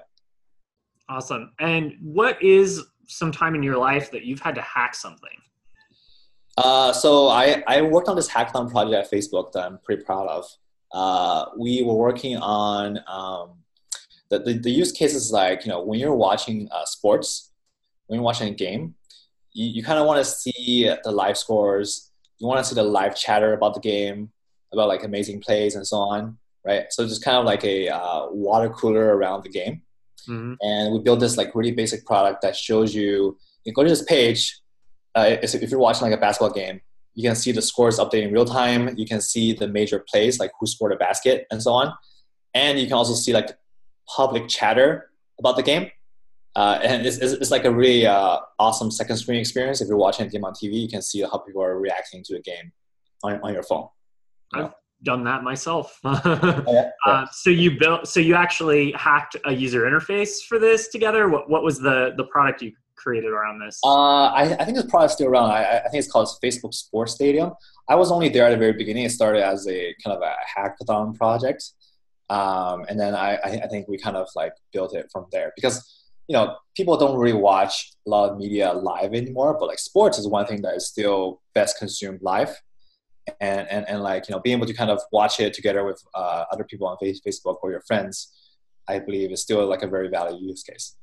Awesome. 1.10 1.52
And 1.60 1.94
what 2.02 2.42
is 2.42 2.82
some 3.08 3.32
time 3.32 3.56
in 3.56 3.64
your 3.64 3.78
life 3.78 4.12
that 4.12 4.24
you've 4.24 4.42
had 4.42 4.56
to 4.56 4.62
hack 4.62 4.96
something? 4.96 5.30
Uh, 6.58 6.94
so 6.94 7.28
I, 7.28 7.64
I 7.68 7.82
worked 7.82 8.08
on 8.08 8.16
this 8.16 8.30
hackathon 8.30 8.72
project 8.72 9.06
at 9.06 9.12
Facebook 9.12 9.52
that 9.54 9.66
I'm 9.66 9.80
pretty 9.80 10.04
proud 10.04 10.28
of. 10.28 10.46
Uh, 10.94 11.46
we 11.58 11.82
were 11.84 11.96
working 11.96 12.38
on 12.38 13.00
um, 13.08 13.62
the, 14.32 14.40
the, 14.40 14.54
the, 14.54 14.72
use 14.72 14.92
cases 14.92 15.32
like, 15.32 15.66
you 15.66 15.72
know, 15.72 15.84
when 15.84 16.00
you're 16.00 16.16
watching 16.16 16.68
uh, 16.72 16.86
sports, 16.86 17.52
when 18.08 18.18
you're 18.18 18.24
watching 18.24 18.48
a 18.48 18.56
game, 18.56 18.96
you, 19.52 19.68
you 19.68 19.84
kind 19.84 20.00
of 20.00 20.08
want 20.08 20.24
to 20.24 20.26
see 20.26 20.90
the 21.04 21.12
live 21.12 21.38
scores. 21.38 22.12
You 22.40 22.48
want 22.48 22.60
to 22.60 22.66
see 22.66 22.76
the 22.76 22.84
live 22.84 23.16
chatter 23.16 23.54
about 23.54 23.74
the 23.74 23.82
game, 23.82 24.32
about 24.72 24.88
like 24.88 25.04
amazing 25.04 25.42
plays 25.42 25.76
and 25.76 25.86
so 25.86 25.98
on, 25.98 26.38
right? 26.66 26.86
So 26.92 27.06
just 27.06 27.24
kind 27.24 27.38
of 27.38 27.46
like 27.46 27.64
a 27.66 27.90
uh, 27.90 28.28
water 28.32 28.70
cooler 28.70 29.16
around 29.16 29.44
the 29.44 29.50
game. 29.50 29.82
Mm-hmm. 30.28 30.54
And 30.62 30.94
we 30.94 31.00
built 31.00 31.20
this 31.20 31.36
like 31.36 31.54
really 31.54 31.72
basic 31.72 32.06
product 32.06 32.42
that 32.42 32.56
shows 32.56 32.96
you, 32.96 33.38
you 33.66 33.74
go 33.74 33.84
to 33.84 33.90
this 33.90 34.04
page, 34.04 34.60
uh, 35.14 35.36
if 35.42 35.70
you're 35.70 35.80
watching 35.80 36.04
like 36.04 36.18
a 36.18 36.22
basketball 36.22 36.54
game, 36.54 36.80
you 37.16 37.28
can 37.28 37.36
see 37.36 37.52
the 37.52 37.62
scores 37.62 38.00
updating 38.00 38.32
real 38.32 38.46
time. 38.46 38.98
You 38.98 39.06
can 39.06 39.20
see 39.20 39.52
the 39.52 39.68
major 39.68 40.00
plays, 40.00 40.40
like 40.40 40.52
who 40.58 40.66
scored 40.66 40.94
a 40.94 40.96
basket 40.96 41.46
and 41.52 41.62
so 41.62 41.74
on. 41.74 41.94
And 42.54 42.80
you 42.80 42.86
can 42.86 42.94
also 42.94 43.14
see 43.14 43.34
like 43.34 43.58
public 44.16 44.48
chatter 44.48 45.10
about 45.40 45.56
the 45.56 45.64
game. 45.64 45.90
Uh, 46.56 46.80
and 46.84 47.06
it's, 47.06 47.18
it's, 47.18 47.34
it's, 47.34 47.52
like 47.52 47.64
a 47.64 47.72
really 47.72 48.06
uh, 48.06 48.38
awesome 48.60 48.92
second 48.92 49.16
screen 49.16 49.40
experience. 49.40 49.80
If 49.80 49.88
you're 49.88 49.98
watching 49.98 50.26
a 50.28 50.30
game 50.30 50.44
on 50.44 50.54
TV, 50.54 50.82
you 50.82 50.90
can 50.90 51.02
see 51.02 51.22
how 51.22 51.38
people 51.38 51.64
are 51.64 51.80
reacting 51.80 52.24
to 52.26 52.36
a 52.36 52.42
game 52.42 52.74
on, 53.24 53.40
on 53.42 53.54
your 53.54 53.64
phone. 53.64 53.88
I've 54.54 54.74
done 55.04 55.24
that 55.24 55.44
myself. 55.44 55.98
oh, 56.04 56.64
yeah. 56.68 56.90
uh, 57.06 57.26
so 57.32 57.50
you 57.50 57.80
built, 57.80 58.06
so 58.08 58.20
you 58.20 58.36
actually 58.36 58.92
hacked 58.94 59.38
a 59.46 59.54
user 59.54 59.84
interface 59.84 60.42
for 60.48 60.60
this 60.60 60.90
together. 60.90 61.30
What 61.30 61.50
what 61.50 61.64
was 61.64 61.80
the 61.80 62.14
the 62.18 62.26
product 62.26 62.62
you 62.62 62.74
created 62.98 63.30
around 63.30 63.60
this? 63.60 63.80
Uh, 63.84 64.26
I, 64.26 64.56
I 64.60 64.66
think 64.66 64.76
this 64.76 64.86
product 64.86 65.14
still 65.14 65.28
around. 65.28 65.52
I, 65.52 65.80
I 65.80 65.90
think 65.90 66.04
it's 66.04 66.12
called 66.12 66.28
Facebook 66.44 66.74
Sports 66.74 67.14
Stadium. 67.14 67.54
I 67.90 67.96
was 67.96 68.12
only 68.12 68.30
there 68.30 68.46
at 68.46 68.52
the 68.52 68.58
very 68.58 68.74
beginning. 68.74 69.06
It 69.06 69.12
started 69.12 69.44
as 69.44 69.68
a 69.68 69.96
kind 70.04 70.18
of 70.18 70.22
a 70.22 70.36
hackathon 70.58 71.16
project. 71.18 71.64
Um, 72.32 72.86
and 72.88 72.98
then 72.98 73.14
I, 73.14 73.36
I 73.44 73.68
think 73.68 73.90
we 73.90 73.98
kind 73.98 74.16
of 74.16 74.28
like 74.36 74.54
built 74.72 74.96
it 74.96 75.10
from 75.12 75.26
there. 75.32 75.52
Because 75.56 76.02
you 76.28 76.34
know 76.34 76.56
people 76.78 76.96
don't 76.96 77.18
really 77.18 77.38
watch 77.38 77.92
a 78.08 78.10
lot 78.10 78.30
of 78.30 78.38
media 78.38 78.72
live 78.72 79.14
anymore 79.14 79.58
but 79.60 79.68
like 79.68 79.80
sports 79.80 80.18
is 80.18 80.28
one 80.28 80.46
thing 80.46 80.62
that 80.62 80.76
is 80.76 80.88
still 80.88 81.42
best 81.54 81.78
consumed 81.78 82.20
live. 82.22 82.56
And 83.40 83.68
and, 83.70 83.88
and 83.90 84.02
like 84.02 84.30
you 84.30 84.36
know 84.36 84.40
being 84.40 84.58
able 84.58 84.68
to 84.68 84.74
kind 84.74 84.92
of 84.92 85.02
watch 85.12 85.40
it 85.40 85.54
together 85.54 85.84
with 85.84 86.02
uh, 86.16 86.46
other 86.52 86.64
people 86.64 86.88
on 86.88 86.98
facebook 87.04 87.58
or 87.62 87.72
your 87.72 87.82
friends 87.82 88.32
i 88.88 88.98
believe 88.98 89.32
is 89.32 89.42
still 89.42 89.66
like 89.68 89.84
a 89.84 89.88
very 89.88 90.10
valid 90.10 90.42
use 90.42 90.64
case. 90.64 90.96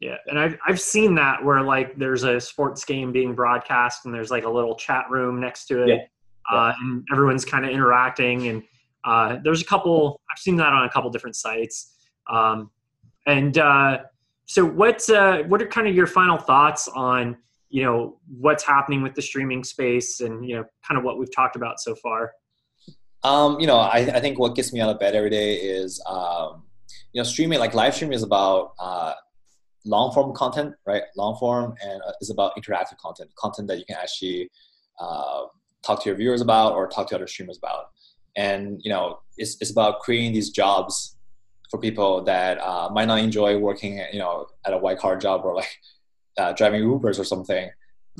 Yeah. 0.00 0.16
And 0.26 0.36
I've, 0.36 0.58
I've 0.66 0.80
seen 0.80 1.14
that 1.14 1.44
where 1.44 1.62
like 1.62 1.96
there's 1.96 2.24
a 2.24 2.40
sports 2.40 2.84
game 2.84 3.12
being 3.12 3.36
broadcast 3.36 4.04
and 4.04 4.12
there's 4.12 4.32
like 4.32 4.44
a 4.44 4.50
little 4.50 4.74
chat 4.74 5.04
room 5.10 5.40
next 5.40 5.66
to 5.66 5.84
it 5.84 5.88
yeah. 5.88 5.98
Uh, 6.50 6.72
and 6.80 7.06
everyone's 7.12 7.44
kind 7.44 7.64
of 7.64 7.70
interacting 7.70 8.48
and 8.48 8.64
uh, 9.04 9.38
there's 9.42 9.60
a 9.60 9.64
couple. 9.64 10.20
I've 10.30 10.38
seen 10.38 10.56
that 10.56 10.72
on 10.72 10.84
a 10.84 10.90
couple 10.90 11.10
different 11.10 11.36
sites. 11.36 11.94
Um, 12.30 12.70
and 13.26 13.58
uh, 13.58 13.98
so, 14.46 14.64
what's 14.64 15.08
uh, 15.08 15.42
what 15.48 15.60
are 15.62 15.66
kind 15.66 15.88
of 15.88 15.94
your 15.94 16.06
final 16.06 16.36
thoughts 16.36 16.88
on 16.88 17.36
you 17.68 17.82
know 17.82 18.18
what's 18.38 18.62
happening 18.62 19.02
with 19.02 19.14
the 19.14 19.22
streaming 19.22 19.64
space 19.64 20.20
and 20.20 20.46
you 20.46 20.56
know 20.56 20.64
kind 20.86 20.98
of 20.98 21.04
what 21.04 21.18
we've 21.18 21.34
talked 21.34 21.56
about 21.56 21.80
so 21.80 21.94
far? 21.96 22.32
Um, 23.24 23.60
you 23.60 23.66
know, 23.66 23.76
I, 23.76 23.98
I 23.98 24.20
think 24.20 24.38
what 24.38 24.56
gets 24.56 24.72
me 24.72 24.80
out 24.80 24.90
of 24.90 24.98
bed 24.98 25.14
every 25.14 25.30
day 25.30 25.54
is 25.54 26.02
um, 26.06 26.64
you 27.12 27.20
know 27.20 27.24
streaming. 27.24 27.58
Like 27.58 27.74
live 27.74 27.94
streaming 27.94 28.14
is 28.14 28.22
about 28.22 28.72
uh, 28.78 29.14
long 29.84 30.12
form 30.12 30.34
content, 30.34 30.74
right? 30.86 31.02
Long 31.16 31.36
form 31.38 31.74
and 31.84 32.02
uh, 32.02 32.12
is 32.20 32.30
about 32.30 32.56
interactive 32.56 32.98
content, 32.98 33.30
content 33.36 33.68
that 33.68 33.78
you 33.78 33.84
can 33.84 33.96
actually 33.96 34.50
uh, 35.00 35.44
talk 35.82 36.02
to 36.02 36.08
your 36.08 36.16
viewers 36.16 36.40
about 36.40 36.74
or 36.74 36.88
talk 36.88 37.08
to 37.08 37.14
other 37.14 37.26
streamers 37.26 37.58
about 37.58 37.86
and 38.36 38.80
you 38.82 38.90
know 38.90 39.18
it's, 39.36 39.56
it's 39.60 39.70
about 39.70 40.00
creating 40.00 40.32
these 40.32 40.50
jobs 40.50 41.16
for 41.70 41.78
people 41.78 42.22
that 42.24 42.58
uh, 42.58 42.88
might 42.92 43.06
not 43.06 43.18
enjoy 43.18 43.58
working 43.58 44.02
you 44.12 44.18
know 44.18 44.46
at 44.66 44.72
a 44.72 44.78
white 44.78 44.98
collar 44.98 45.16
job 45.16 45.42
or 45.44 45.54
like 45.54 45.78
uh, 46.38 46.52
driving 46.52 46.82
ubers 46.82 47.18
or 47.18 47.24
something. 47.24 47.70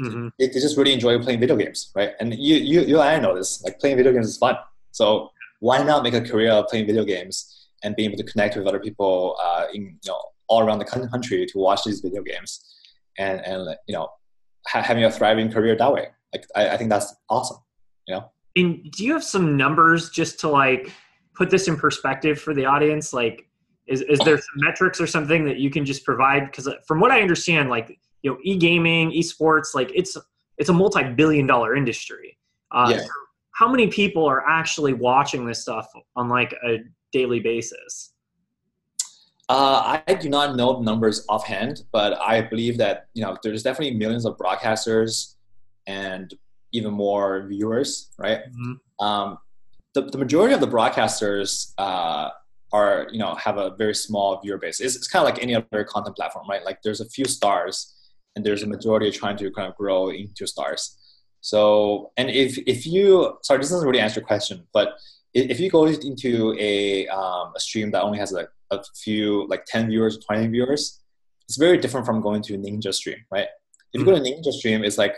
Mm-hmm. 0.01 0.29
they, 0.39 0.47
they, 0.47 0.55
just 0.55 0.79
really 0.79 0.95
enjoy 0.95 1.19
playing 1.19 1.39
video 1.39 1.55
games 1.55 1.93
right? 1.95 2.13
And 2.19 2.33
you 2.35 2.57
you 2.57 2.81
you 2.81 2.99
and 3.01 3.09
i 3.11 3.19
know 3.19 3.37
this. 3.37 3.63
Like 3.63 3.79
playing 3.79 3.99
video 3.99 4.13
games 4.13 4.27
is 4.27 4.39
fun. 4.39 4.57
So 4.91 5.31
why 5.61 5.83
not 5.83 6.03
make 6.03 6.15
a 6.15 6.23
career 6.23 6.51
of 6.51 6.69
playing 6.69 6.87
video 6.87 7.05
games 7.05 7.69
and 7.85 7.95
being 7.95 8.11
able 8.11 8.17
to 8.17 8.31
connect 8.31 8.57
with 8.57 8.67
other 8.67 8.81
people 8.81 9.37
uh, 9.45 9.67
in 9.75 9.99
you 10.03 10.09
know 10.09 10.21
all 10.49 10.63
around 10.63 10.79
the 10.79 10.87
country 10.87 11.45
to 11.45 11.59
watch 11.59 11.85
these 11.85 12.01
video 12.01 12.23
games 12.23 12.65
and 13.19 13.45
and 13.45 13.77
you 13.87 13.95
know 13.95 14.09
ha- 14.67 14.81
having 14.81 15.05
a 15.05 15.11
thriving 15.11 15.53
career 15.53 15.77
that 15.77 15.93
way? 15.93 16.09
Like 16.33 16.47
I, 16.57 16.71
I 16.71 16.77
think 16.79 16.89
that's 16.89 17.15
awesome 17.29 17.59
you 18.09 18.15
know 18.15 18.31
and 18.57 18.91
do 18.91 19.05
you 19.05 19.13
have 19.13 19.25
some 19.25 19.57
numbers 19.57 20.11
just 20.11 20.41
to 20.41 20.49
like 20.49 20.93
put 21.35 21.51
this 21.51 21.69
in 21.69 21.77
perspective 21.77 22.41
for 22.41 22.55
the 22.55 22.65
audience? 22.65 23.13
Like, 23.13 23.49
is, 23.87 24.03
is 24.03 24.19
there 24.21 24.37
some 24.37 24.57
metrics 24.57 25.01
or 25.01 25.07
something 25.07 25.45
that 25.45 25.59
you 25.59 25.71
can 25.71 25.85
just 25.85 26.05
provide? 26.05 26.47
Because 26.47 26.69
uh, 26.69 26.75
from 26.87 27.01
what 27.01 27.11
I 27.11 27.21
understand, 27.21 27.71
like 27.71 27.99
you 28.23 28.31
know, 28.31 28.39
e-gaming, 28.43 29.11
esports, 29.11 29.75
like 29.75 29.91
it's 29.95 30.17
it's 30.59 30.69
a 30.69 30.73
multi-billion 30.73 31.47
dollar 31.47 31.75
industry. 31.75 32.39
Uh, 32.71 32.95
yeah. 32.97 33.05
how 33.55 33.69
many 33.69 33.89
people 33.89 34.25
are 34.25 34.49
actually 34.49 34.95
watching 34.95 35.45
this 35.45 35.61
stuff 35.61 35.87
on 36.17 36.29
like 36.29 36.55
a 36.67 36.79
daily 37.13 37.41
basis? 37.41 38.13
Uh, 39.49 40.01
I 40.07 40.15
do 40.15 40.31
not 40.31 40.57
know 40.57 40.79
the 40.79 40.85
numbers 40.85 41.27
offhand, 41.29 41.83
but 41.93 42.19
I 42.19 42.43
believe 42.43 42.79
that 42.79 43.09
you 43.15 43.23
know 43.23 43.37
there's 43.43 43.63
definitely 43.63 43.97
millions 43.97 44.25
of 44.25 44.37
broadcasters 44.39 45.35
and 45.87 46.33
even 46.73 46.93
more 46.93 47.47
viewers, 47.49 48.11
right? 48.19 48.41
Mm-hmm. 48.41 49.05
Um, 49.05 49.39
the, 49.95 50.03
the 50.03 50.19
majority 50.19 50.55
of 50.55 50.61
the 50.61 50.67
broadcasters 50.67 51.73
uh, 51.79 52.31
are, 52.73 53.09
you 53.13 53.19
know, 53.19 53.35
have 53.35 53.59
a 53.59 53.75
very 53.77 53.95
small 53.95 54.41
viewer 54.41 54.59
base. 54.59 54.81
It's, 54.81 54.97
it's 54.97 55.09
kind 55.09 55.27
of 55.27 55.33
like 55.33 55.43
any 55.43 55.55
other 55.55 55.85
content 55.85 56.17
platform, 56.17 56.47
right? 56.49 56.65
Like 56.65 56.83
there's 56.83 57.01
a 57.01 57.09
few 57.09 57.27
stars, 57.27 57.95
and 58.35 58.45
there's 58.45 58.63
a 58.63 58.67
majority 58.67 59.11
trying 59.11 59.37
to 59.37 59.51
kind 59.51 59.69
of 59.69 59.77
grow 59.77 60.11
into 60.11 60.47
stars. 60.47 60.97
So, 61.43 62.13
and 62.17 62.31
if 62.31 62.57
if 62.67 62.87
you 62.87 63.37
sorry, 63.43 63.61
this 63.61 63.71
doesn't 63.71 63.87
really 63.87 64.01
answer 64.01 64.21
your 64.21 64.27
question, 64.27 64.67
but 64.73 64.95
if 65.35 65.61
you 65.61 65.71
go 65.71 65.87
into 65.87 66.55
a, 66.59 67.07
um, 67.09 67.53
a 67.57 67.61
stream 67.61 67.91
that 67.93 68.03
only 68.03 68.19
has 68.19 68.33
like 68.33 68.49
a 68.71 68.83
few, 68.95 69.47
like 69.49 69.65
10 69.65 69.89
viewers, 69.89 70.19
20 70.19 70.49
viewers, 70.49 71.01
it's 71.49 71.57
very 71.57 71.79
different 71.79 72.07
from 72.07 72.21
going 72.21 72.43
to 72.43 72.55
a 72.55 72.59
ninja 72.59 72.93
stream, 72.93 73.19
right? 73.31 73.49
If 73.93 74.01
you 74.01 74.05
go 74.05 74.15
to 74.15 74.21
a 74.21 74.25
ninja 74.25 74.53
stream, 74.53 74.85
it's 74.85 74.99
like 74.99 75.15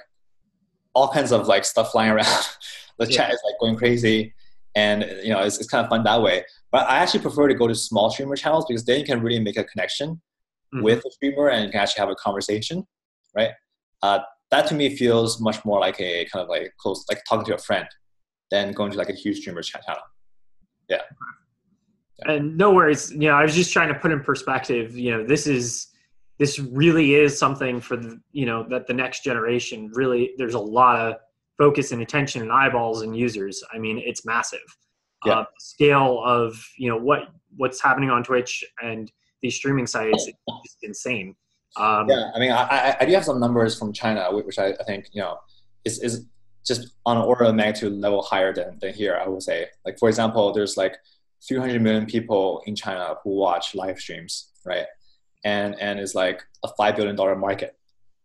all 0.95 1.09
kinds 1.09 1.33
of 1.33 1.47
like 1.47 1.65
stuff 1.65 1.93
flying 1.93 2.11
around. 2.11 2.27
the 2.99 3.07
yeah. 3.07 3.17
chat 3.17 3.33
is 3.33 3.41
like 3.45 3.55
going 3.61 3.77
crazy, 3.77 4.35
and 4.75 5.03
you 5.23 5.31
know 5.31 5.41
it's, 5.41 5.59
it's 5.59 5.69
kind 5.69 5.85
of 5.85 5.91
fun 5.91 6.05
that 6.05 6.23
way. 6.23 6.45
But 6.73 6.89
I 6.89 6.99
actually 6.99 7.21
prefer 7.21 7.49
to 7.49 7.55
go 7.55 7.69
to 7.69 7.75
small 7.75 8.11
streamer 8.11 8.37
channels 8.37 8.65
because 8.69 8.85
then 8.85 9.01
you 9.01 9.07
can 9.07 9.21
really 9.23 9.41
make 9.41 9.57
a 9.57 9.65
connection 9.65 10.21
mm-hmm. 10.75 10.83
with 10.83 11.03
the 11.03 11.11
streamer 11.13 11.49
and 11.49 11.67
you 11.67 11.71
can 11.71 11.81
actually 11.81 12.01
have 12.01 12.11
a 12.11 12.17
conversation, 12.17 12.85
right? 13.35 13.51
Uh, 14.03 14.21
that 14.51 14.67
to 14.69 14.75
me 14.75 14.95
feels 14.97 15.41
much 15.41 15.65
more 15.65 15.81
like 15.81 16.01
a 16.01 16.27
kind 16.33 16.43
of 16.43 16.49
like 16.49 16.73
close, 16.79 17.05
like 17.09 17.23
talking 17.29 17.45
to 17.47 17.55
a 17.55 17.59
friend, 17.59 17.87
than 18.51 18.73
going 18.73 18.91
to 18.91 18.99
like 18.99 19.09
a 19.09 19.15
huge 19.15 19.39
streamer 19.39 19.63
channel. 19.63 20.01
Yeah. 20.89 20.99
yeah. 22.19 22.33
And 22.33 22.57
no 22.57 22.73
worries. 22.73 23.11
You 23.11 23.29
know, 23.29 23.35
I 23.35 23.43
was 23.43 23.55
just 23.55 23.73
trying 23.73 23.89
to 23.89 23.99
put 23.99 24.13
in 24.13 24.21
perspective. 24.21 24.97
You 24.97 25.13
know, 25.13 25.27
this 25.27 25.47
is 25.47 25.89
this 26.39 26.59
really 26.59 27.15
is 27.15 27.39
something 27.39 27.81
for 27.81 27.97
the 27.97 28.21
you 28.33 28.47
know 28.47 28.67
that 28.69 28.87
the 28.87 28.95
next 28.95 29.25
generation 29.25 29.91
really 29.95 30.33
there's 30.37 30.55
a 30.55 30.59
lot 30.59 30.99
of 30.99 31.17
focus 31.59 31.93
and 31.93 32.03
attention 32.03 32.43
and 32.43 32.51
eyeballs 32.51 33.03
and 33.03 33.17
users 33.17 33.63
i 33.73 33.79
mean 33.79 34.03
it's 34.05 34.25
massive 34.27 34.59
yeah. 35.25 35.41
uh, 35.41 35.45
scale 35.59 36.21
of 36.25 36.55
you 36.77 36.89
know 36.89 36.97
what 36.97 37.29
what's 37.57 37.81
happening 37.81 38.11
on 38.11 38.23
twitch 38.23 38.65
and 38.83 39.13
these 39.43 39.55
streaming 39.55 39.87
sites 39.87 40.27
is 40.27 40.77
insane 40.83 41.37
Um, 41.77 42.09
yeah, 42.09 42.31
I 42.35 42.39
mean, 42.39 42.53
I, 42.53 42.63
I, 42.63 42.97
I 43.01 43.05
do 43.05 43.13
have 43.15 43.25
some 43.25 43.41
numbers 43.41 43.77
from 43.77 43.93
China, 43.93 44.29
which 44.31 44.59
I, 44.59 44.69
I 44.81 44.85
think 44.85 45.09
you 45.13 45.21
know 45.21 45.39
is 45.85 46.01
is 46.01 46.27
just 46.65 46.95
on 47.05 47.17
an 47.17 47.25
order 47.25 47.45
of 47.45 47.55
magnitude 47.55 47.93
level 47.93 48.23
higher 48.23 48.55
than, 48.55 48.79
than 48.81 48.95
here. 48.95 49.21
I 49.23 49.29
would 49.29 49.43
say, 49.43 49.67
like 49.85 49.99
for 49.99 50.09
example, 50.09 50.53
there's 50.53 50.77
like 50.77 50.97
300 51.47 51.83
million 51.83 52.07
people 52.07 52.63
in 52.67 52.75
China 52.77 53.17
who 53.23 53.31
watch 53.31 53.75
live 53.75 53.99
streams, 53.99 54.51
right? 54.65 54.87
And 55.45 55.79
and 55.81 56.01
it's 56.01 56.15
like 56.15 56.43
a 56.65 56.69
five 56.77 56.97
billion 56.97 57.17
dollar 57.17 57.37
market. 57.37 57.77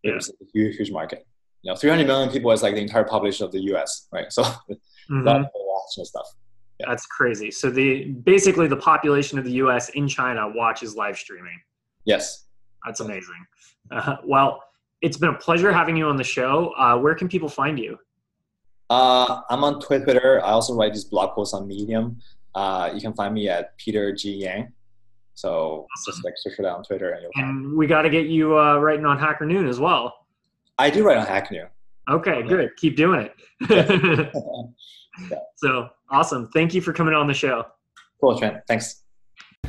Yeah. 0.04 0.14
It's 0.14 0.30
a 0.30 0.34
huge 0.54 0.78
huge 0.78 0.92
market. 0.92 1.26
You 1.62 1.72
know, 1.72 1.76
300 1.76 2.08
million 2.08 2.30
people 2.30 2.52
is 2.52 2.64
like 2.64 2.76
the 2.76 2.82
entire 2.82 3.04
population 3.04 3.46
of 3.46 3.52
the 3.52 3.60
U.S., 3.64 4.08
right? 4.14 4.32
So 4.32 4.44
mhm. 4.44 5.28
of 5.28 5.46
people 5.46 5.52
watch 5.68 5.98
and 5.98 6.08
stuff. 6.08 6.28
That's 6.80 7.06
crazy. 7.06 7.52
So 7.52 7.70
the 7.70 8.06
basically 8.06 8.68
the 8.68 8.78
population 8.78 9.38
of 9.38 9.44
the 9.44 9.52
U.S. 9.54 9.90
in 9.90 10.08
China 10.08 10.50
watches 10.56 10.96
live 10.96 11.18
streaming. 11.18 11.60
Yes. 12.06 12.46
That's 12.86 13.02
amazing. 13.02 13.46
Uh, 13.92 14.18
well, 14.26 14.64
it's 15.02 15.18
been 15.18 15.30
a 15.30 15.38
pleasure 15.38 15.72
having 15.72 15.98
you 15.98 16.06
on 16.06 16.16
the 16.16 16.24
show. 16.24 16.74
Uh, 16.78 16.98
where 16.98 17.16
can 17.16 17.28
people 17.28 17.50
find 17.50 17.78
you? 17.78 17.98
Uh, 18.90 19.42
I'm 19.50 19.64
on 19.64 19.80
Twitter. 19.82 20.42
I 20.44 20.52
also 20.52 20.74
write 20.74 20.94
these 20.94 21.04
blog 21.04 21.36
posts 21.36 21.54
on 21.54 21.68
Medium. 21.68 22.20
Uh, 22.56 22.92
you 22.94 23.02
can 23.02 23.14
find 23.14 23.34
me 23.34 23.50
at 23.50 23.78
Peter 23.78 24.14
G 24.14 24.32
Yang. 24.32 24.72
So 25.40 25.88
just 26.06 26.26
like 26.26 26.34
search 26.36 26.60
it 26.60 26.66
out 26.66 26.80
on 26.80 26.84
Twitter 26.84 27.12
and 27.12 27.22
you'll. 27.22 27.32
And 27.36 27.78
we 27.78 27.88
got 27.88 28.02
to 28.02 28.10
get 28.10 28.26
you 28.26 28.60
uh, 28.60 28.78
writing 28.78 29.06
on 29.06 29.18
Hacker 29.18 29.46
Noon 29.46 29.68
as 29.68 29.80
well. 29.80 30.14
I 30.78 30.90
do 30.90 31.06
write 31.06 31.18
on 31.18 31.26
Hacker 31.26 31.54
Noon. 31.54 31.68
Okay, 32.10 32.44
good. 32.44 32.76
Keep 32.76 32.98
doing 32.98 33.30
it. 33.62 34.32
so 35.56 35.88
awesome. 36.12 36.50
Thank 36.50 36.74
you 36.74 36.82
for 36.82 36.92
coming 36.92 37.14
on 37.14 37.26
the 37.26 37.34
show. 37.34 37.66
cool, 38.20 38.38
Trent. 38.38 38.58
Thanks. 38.68 39.04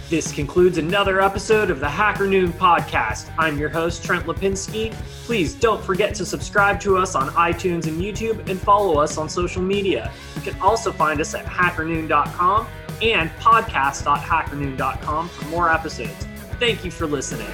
This 0.08 0.32
concludes 0.32 0.78
another 0.78 1.20
episode 1.20 1.70
of 1.70 1.78
the 1.78 1.88
Hacker 1.88 2.26
Noon 2.26 2.52
podcast. 2.52 3.32
I'm 3.38 3.56
your 3.56 3.68
host, 3.68 4.04
Trent 4.04 4.24
Lapinski. 4.24 4.92
Please 5.24 5.54
don't 5.54 5.82
forget 5.84 6.16
to 6.16 6.26
subscribe 6.26 6.80
to 6.80 6.96
us 6.96 7.14
on 7.14 7.28
iTunes 7.30 7.86
and 7.86 8.00
YouTube 8.00 8.48
and 8.48 8.58
follow 8.58 8.98
us 8.98 9.18
on 9.18 9.28
social 9.28 9.62
media. 9.62 10.10
You 10.34 10.42
can 10.42 10.60
also 10.60 10.90
find 10.90 11.20
us 11.20 11.34
at 11.34 11.44
hackernoon.com 11.46 12.66
and 13.02 13.30
podcast.hackernoon.com 13.38 15.28
for 15.28 15.44
more 15.46 15.70
episodes. 15.70 16.26
Thank 16.58 16.84
you 16.84 16.90
for 16.90 17.06
listening. 17.06 17.50